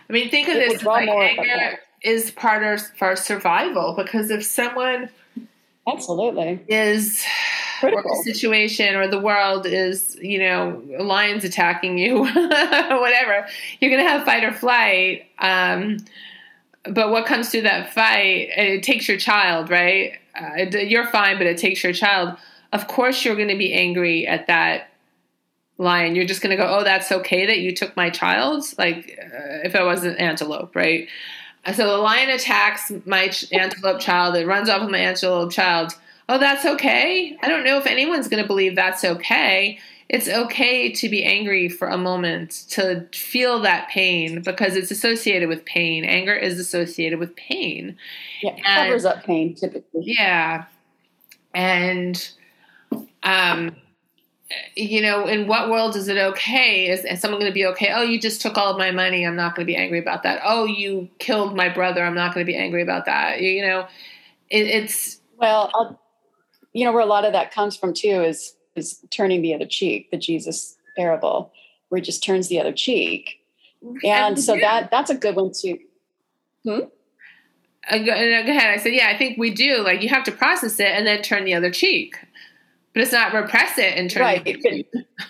[0.09, 5.11] mean, think of it this: like anger is part of our survival because if someone
[5.89, 7.25] absolutely is
[7.81, 8.11] Critical.
[8.11, 13.47] the situation or the world is, you know, lions attacking you, whatever,
[13.81, 15.27] you're going to have fight or flight.
[15.39, 15.99] Um,
[16.85, 20.19] but what comes through that fight, it takes your child, right?
[20.41, 22.37] Uh, you're fine, but it takes your child.
[22.73, 24.91] Of course, you're going to be angry at that
[25.79, 26.15] lion.
[26.15, 28.65] You're just going to go, oh, that's okay that you took my child?
[28.77, 31.09] Like, uh, if I was an antelope, right?
[31.75, 34.37] So the lion attacks my antelope child.
[34.37, 35.95] It runs off with my antelope child.
[36.29, 37.39] Oh, that's okay.
[37.43, 39.79] I don't know if anyone's going to believe that's okay.
[40.09, 45.49] It's okay to be angry for a moment, to feel that pain because it's associated
[45.49, 46.05] with pain.
[46.05, 47.97] Anger is associated with pain.
[48.43, 50.03] Yeah, it covers up pain typically.
[50.05, 50.65] Yeah.
[51.55, 52.31] And
[53.23, 53.77] um
[54.75, 56.89] you know, in what world is it okay?
[56.89, 57.93] Is, is someone going to be okay?
[57.95, 59.27] Oh, you just took all of my money.
[59.27, 60.41] I'm not going to be angry about that.
[60.43, 62.03] Oh, you killed my brother.
[62.03, 63.43] I'm not going to be angry about that.
[63.43, 63.87] You, you know,
[64.49, 66.01] it, it's well, I'll,
[66.73, 69.67] you know, where a lot of that comes from too is is turning the other
[69.67, 70.11] cheek.
[70.11, 71.53] The Jesus parable,
[71.89, 73.41] where he just turns the other cheek,
[73.83, 75.79] and, and so that that's a good one too.
[76.65, 76.81] Hmm.
[77.91, 78.69] Uh, go ahead.
[78.69, 79.83] I said, yeah, I think we do.
[79.83, 82.17] Like, you have to process it and then turn the other cheek
[82.99, 84.59] but it's not repress it and turn right.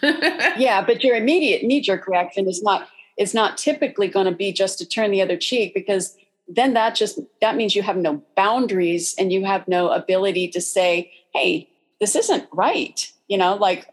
[0.01, 4.32] But, yeah, but your immediate knee jerk reaction is not is not typically going to
[4.32, 6.16] be just to turn the other cheek because
[6.49, 10.62] then that just that means you have no boundaries and you have no ability to
[10.62, 11.68] say, "Hey,
[12.01, 13.86] this isn't right." You know, like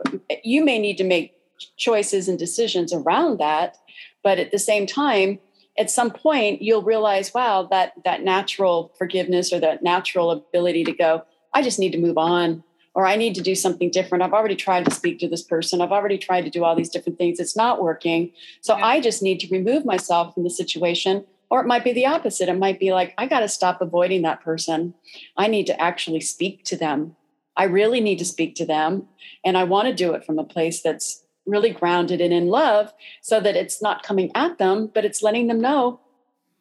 [0.43, 1.34] you may need to make
[1.78, 3.78] choices and decisions around that,
[4.24, 5.39] but at the same time,
[5.78, 10.93] at some point you'll realize, wow, that that natural forgiveness or that natural ability to
[10.93, 11.24] go,
[11.54, 14.24] I just need to move on or I need to do something different.
[14.24, 15.82] I've already tried to speak to this person.
[15.82, 17.39] I've already tried to do all these different things.
[17.39, 18.32] It's not working.
[18.62, 18.86] So yeah.
[18.86, 21.26] I just need to remove myself from the situation.
[21.52, 22.50] Or it might be the opposite.
[22.50, 24.96] It might be like, I got to stop avoiding that person.
[25.38, 27.18] I need to actually speak to them.
[27.58, 29.08] I really need to speak to them.
[29.43, 32.91] And I want to do it from a place that's really grounded and in love
[33.22, 35.99] so that it's not coming at them, but it's letting them know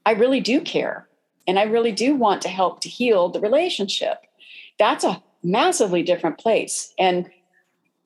[0.07, 1.09] I really do care.
[1.47, 4.19] And I really do want to help to heal the relationship.
[4.79, 6.93] That's a massively different place.
[6.99, 7.31] And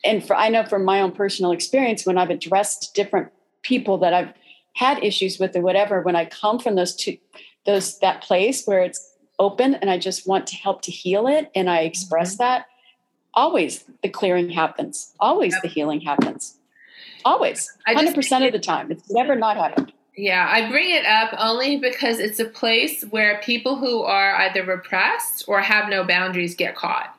[0.05, 3.32] and for I know from my own personal experience, when I've addressed different
[3.62, 4.32] people that I've
[4.74, 7.16] had issues with or whatever, when I come from those two
[7.66, 11.51] those that place where it's open and I just want to help to heal it
[11.55, 12.45] and I express mm-hmm.
[12.45, 12.66] that,
[13.35, 15.12] always the clearing happens.
[15.20, 15.62] Always yep.
[15.62, 16.57] the healing happens.
[17.24, 17.70] Always.
[17.87, 18.91] Hundred percent of the time.
[18.91, 19.93] It's never not happened.
[20.16, 24.64] Yeah, I bring it up only because it's a place where people who are either
[24.64, 27.14] repressed or have no boundaries get caught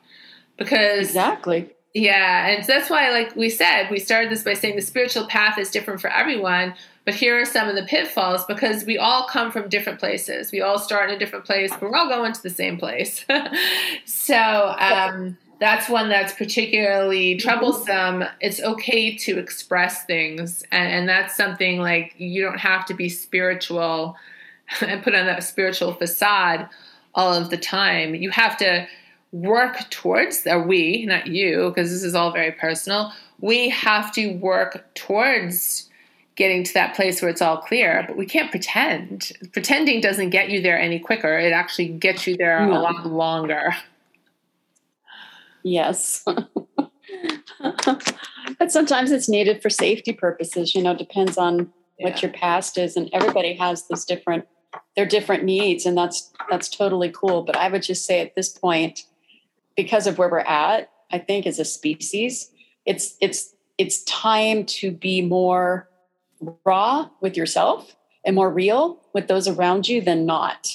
[0.60, 4.76] because exactly yeah and so that's why like we said we started this by saying
[4.76, 6.72] the spiritual path is different for everyone
[7.04, 10.60] but here are some of the pitfalls because we all come from different places we
[10.60, 13.24] all start in a different place but we're all going to the same place
[14.04, 21.36] so um, that's one that's particularly troublesome it's okay to express things and, and that's
[21.36, 24.16] something like you don't have to be spiritual
[24.80, 26.68] and put on that spiritual facade
[27.14, 28.86] all of the time you have to
[29.32, 34.34] work towards, or we, not you, because this is all very personal, we have to
[34.34, 35.88] work towards
[36.36, 39.32] getting to that place where it's all clear, but we can't pretend.
[39.52, 42.78] Pretending doesn't get you there any quicker, it actually gets you there no.
[42.78, 43.74] a lot longer.
[45.62, 46.24] Yes.
[48.58, 52.08] but sometimes it's needed for safety purposes, you know, depends on yeah.
[52.08, 54.46] what your past is and everybody has those different
[54.94, 58.48] their different needs and that's that's totally cool, but I would just say at this
[58.48, 59.00] point
[59.76, 62.50] because of where we're at, I think as a species,
[62.86, 65.88] it's it's it's time to be more
[66.64, 70.68] raw with yourself and more real with those around you than not.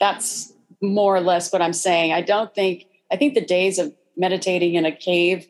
[0.00, 2.12] That's more or less what I'm saying.
[2.12, 5.46] I don't think I think the days of meditating in a cave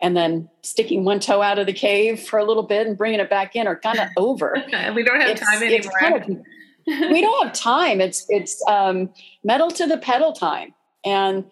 [0.00, 3.20] and then sticking one toe out of the cave for a little bit and bringing
[3.20, 4.56] it back in are kind of over.
[4.94, 5.92] we don't have it's, time anymore.
[5.98, 8.00] Kind of, we don't have time.
[8.00, 9.10] It's it's um,
[9.44, 10.74] metal to the pedal time,
[11.04, 11.44] and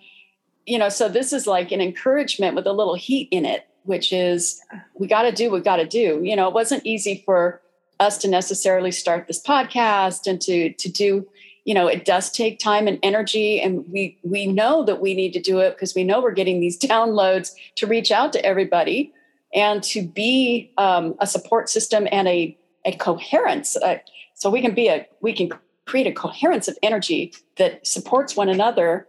[0.66, 4.12] you know, so this is like an encouragement with a little heat in it, which
[4.12, 4.60] is
[4.94, 6.20] we got to do what got to do.
[6.22, 7.62] You know, it wasn't easy for
[8.00, 11.28] us to necessarily start this podcast and to to do
[11.70, 15.32] you know it does take time and energy and we we know that we need
[15.32, 19.12] to do it because we know we're getting these downloads to reach out to everybody
[19.54, 23.98] and to be um, a support system and a a coherence uh,
[24.34, 25.48] so we can be a we can
[25.86, 29.06] create a coherence of energy that supports one another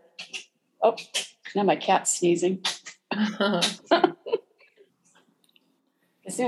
[0.83, 0.95] oh
[1.55, 2.63] now my cat's sneezing.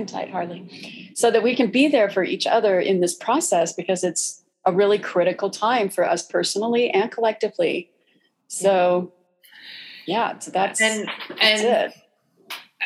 [0.07, 1.11] Tight, Harley.
[1.13, 4.71] So that we can be there for each other in this process because it's a
[4.71, 7.89] really critical time for us personally and collectively.
[8.47, 9.13] So
[10.05, 11.93] yeah so that's and that's and it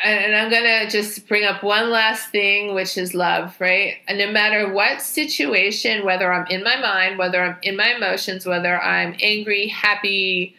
[0.04, 3.94] and I'm gonna just bring up one last thing, which is love, right?
[4.06, 8.46] And no matter what situation, whether I'm in my mind, whether I'm in my emotions,
[8.46, 10.54] whether I'm angry, happy,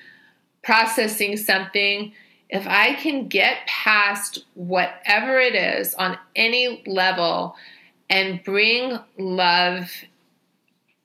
[0.64, 2.12] processing something,
[2.50, 7.56] if I can get past whatever it is on any level
[8.10, 9.90] and bring love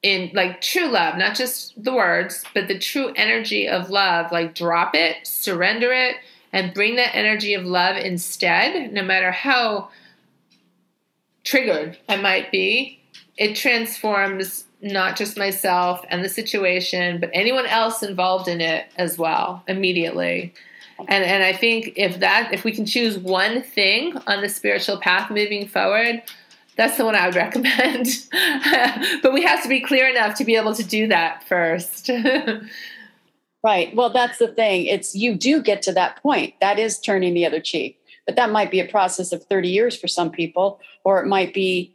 [0.05, 4.55] in like true love, not just the words, but the true energy of love, like
[4.55, 6.17] drop it, surrender it
[6.53, 9.89] and bring that energy of love instead, no matter how
[11.43, 13.01] triggered I might be,
[13.39, 19.17] it transforms not just myself and the situation, but anyone else involved in it as
[19.17, 20.53] well immediately.
[21.09, 25.01] And and I think if that if we can choose one thing on the spiritual
[25.01, 26.23] path moving forward,
[26.77, 28.09] that's the one I would recommend.
[29.23, 32.11] but we have to be clear enough to be able to do that first.
[33.65, 33.97] Right.
[33.97, 34.85] Well, that's the thing.
[34.85, 36.53] It's you do get to that point.
[36.61, 37.99] That is turning the other cheek.
[38.27, 41.55] But that might be a process of 30 years for some people, or it might
[41.55, 41.95] be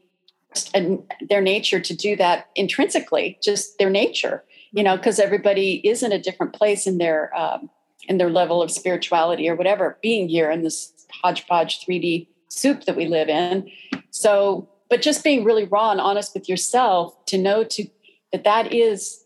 [0.73, 6.11] their nature to do that intrinsically, just their nature, you know, because everybody is in
[6.11, 7.69] a different place in their um,
[8.07, 12.95] in their level of spirituality or whatever, being here in this hodgepodge 3D soup that
[12.95, 13.69] we live in.
[14.19, 17.87] So, but just being really raw and honest with yourself to know to
[18.33, 19.23] that that is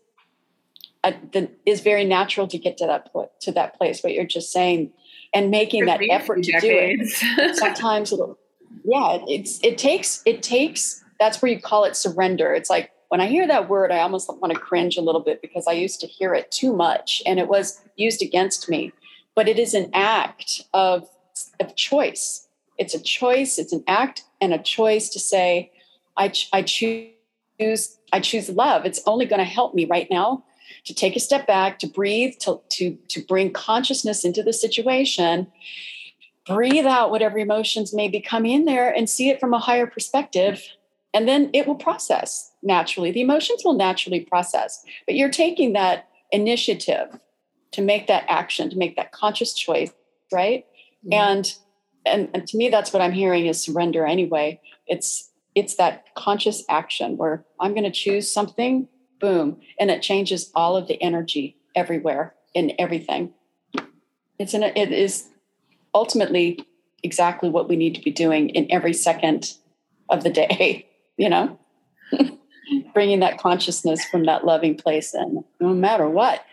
[1.02, 4.04] uh, the, is very natural to get to that to that place.
[4.04, 4.92] What you're just saying,
[5.34, 7.18] and making that effort to decades.
[7.18, 7.56] do it.
[7.56, 8.38] Sometimes it'll,
[8.84, 11.02] yeah, it's it takes it takes.
[11.18, 12.54] That's where you call it surrender.
[12.54, 15.42] It's like when I hear that word, I almost want to cringe a little bit
[15.42, 18.92] because I used to hear it too much, and it was used against me.
[19.34, 21.08] But it is an act of
[21.58, 22.46] of choice.
[22.78, 23.58] It's a choice.
[23.58, 25.72] It's an act and a choice to say,
[26.16, 27.08] I, I choose
[28.12, 28.84] I choose love.
[28.84, 30.44] It's only going to help me right now
[30.84, 35.46] to take a step back, to breathe, to, to, to bring consciousness into the situation,
[36.46, 39.86] breathe out whatever emotions may be coming in there and see it from a higher
[39.86, 40.62] perspective.
[41.12, 43.12] And then it will process naturally.
[43.12, 47.18] The emotions will naturally process, but you're taking that initiative
[47.70, 49.92] to make that action, to make that conscious choice,
[50.32, 50.66] right?
[51.04, 51.12] Mm-hmm.
[51.12, 51.54] And,
[52.06, 54.60] and and to me, that's what I'm hearing is surrender anyway.
[54.86, 58.88] It's it's that conscious action where I'm going to choose something
[59.20, 63.32] boom, and it changes all of the energy everywhere in everything.
[64.38, 65.28] It's an, it is
[65.94, 66.66] ultimately
[67.02, 69.54] exactly what we need to be doing in every second
[70.08, 71.58] of the day, you know,
[72.94, 76.44] bringing that consciousness from that loving place in, no matter what.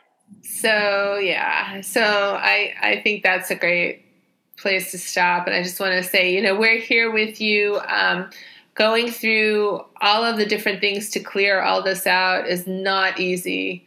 [0.44, 4.01] So yeah, so I I think that's a great
[4.62, 7.80] place to stop, and I just want to say, you know, we're here with you.
[7.88, 8.30] Um,
[8.74, 13.86] going through all of the different things to clear all this out is not easy.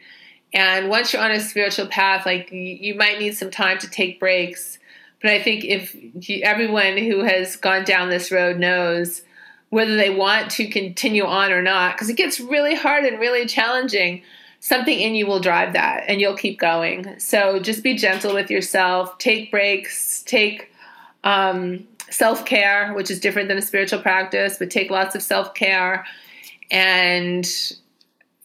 [0.52, 4.20] And once you're on a spiritual path, like you might need some time to take
[4.20, 4.78] breaks.
[5.22, 5.96] But I think if
[6.28, 9.22] you, everyone who has gone down this road knows
[9.70, 13.46] whether they want to continue on or not, because it gets really hard and really
[13.46, 14.22] challenging,
[14.64, 17.20] something in you will drive that and you'll keep going.
[17.20, 20.72] So just be gentle with yourself, take breaks, take
[21.22, 25.52] um, self care, which is different than a spiritual practice, but take lots of self
[25.52, 26.06] care
[26.70, 27.46] and,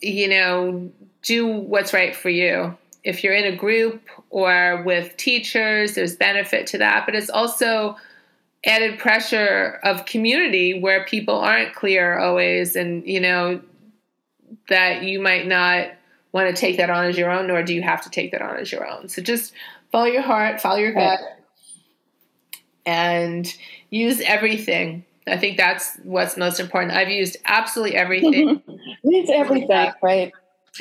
[0.01, 0.91] you know,
[1.22, 2.78] do what's right for you.
[3.05, 7.95] If you're in a group or with teachers, there's benefit to that, but it's also
[8.65, 13.61] added pressure of community where people aren't clear always and, you know,
[14.67, 15.91] that you might not
[16.32, 18.41] want to take that on as your own, nor do you have to take that
[18.41, 19.09] on as your own.
[19.09, 19.53] So just
[19.91, 21.19] follow your heart, follow your gut
[22.89, 23.55] and
[23.91, 25.05] use everything.
[25.27, 26.93] I think that's what's most important.
[26.93, 28.63] I've used absolutely everything.
[29.03, 30.32] use everything, right?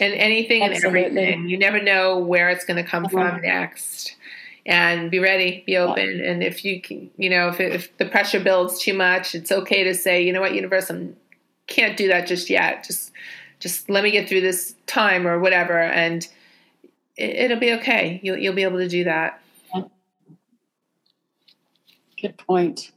[0.01, 1.03] And anything absolutely.
[1.03, 1.49] and everything.
[1.49, 3.13] You never know where it's going to come mm-hmm.
[3.13, 4.17] from next.
[4.65, 6.19] And be ready, be open.
[6.19, 6.31] Yeah.
[6.31, 9.85] And if you can, you know, if, if the pressure builds too much, it's okay
[9.85, 11.09] to say, you know what, universe, I
[11.67, 12.85] can't do that just yet.
[12.85, 13.13] Just,
[13.59, 16.27] just let me get through this time or whatever, and
[17.17, 18.21] it, will be okay.
[18.23, 19.41] You'll you'll be able to do that.
[22.21, 22.91] Good point.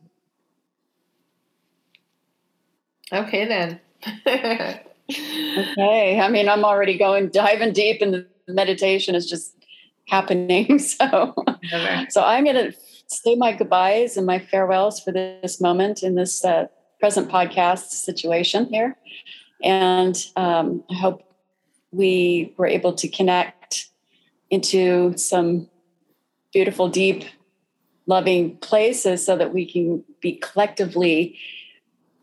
[3.13, 3.79] Okay, then.
[4.27, 6.19] okay.
[6.19, 9.55] I mean, I'm already going diving deep, and the meditation is just
[10.07, 10.79] happening.
[10.99, 12.07] So, okay.
[12.09, 12.73] so I'm going to
[13.07, 16.67] say my goodbyes and my farewells for this moment in this uh,
[16.99, 18.97] present podcast situation here.
[19.63, 21.23] And um, I hope
[21.91, 23.89] we were able to connect
[24.49, 25.69] into some
[26.53, 27.25] beautiful, deep
[28.07, 31.37] loving places so that we can be collectively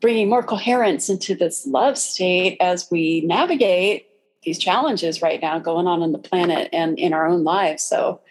[0.01, 4.07] bringing more coherence into this love state as we navigate
[4.43, 7.83] these challenges right now going on in the planet and in our own lives.
[7.83, 8.21] So,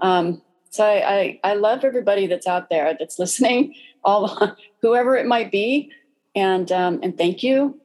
[0.00, 5.26] um, so I, I, I love everybody that's out there that's listening, all whoever it
[5.26, 5.90] might be,
[6.34, 7.80] and um, and thank you,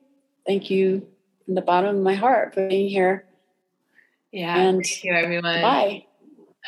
[0.52, 1.08] thank you
[1.46, 3.26] from the bottom of my heart for being here.
[4.34, 4.58] Yeah.
[4.58, 5.62] And thank you, everyone.
[5.62, 6.06] Bye.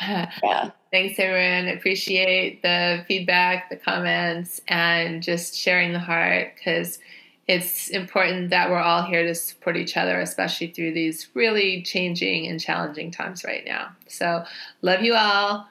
[0.00, 0.70] yeah.
[0.90, 1.68] Thanks, everyone.
[1.76, 6.98] Appreciate the feedback, the comments, and just sharing the heart because
[7.46, 12.46] it's important that we're all here to support each other, especially through these really changing
[12.46, 13.90] and challenging times right now.
[14.08, 14.44] So,
[14.80, 15.68] love you all.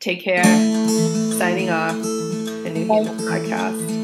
[0.00, 0.42] Take care.
[0.42, 3.96] Signing off, the New People Podcast.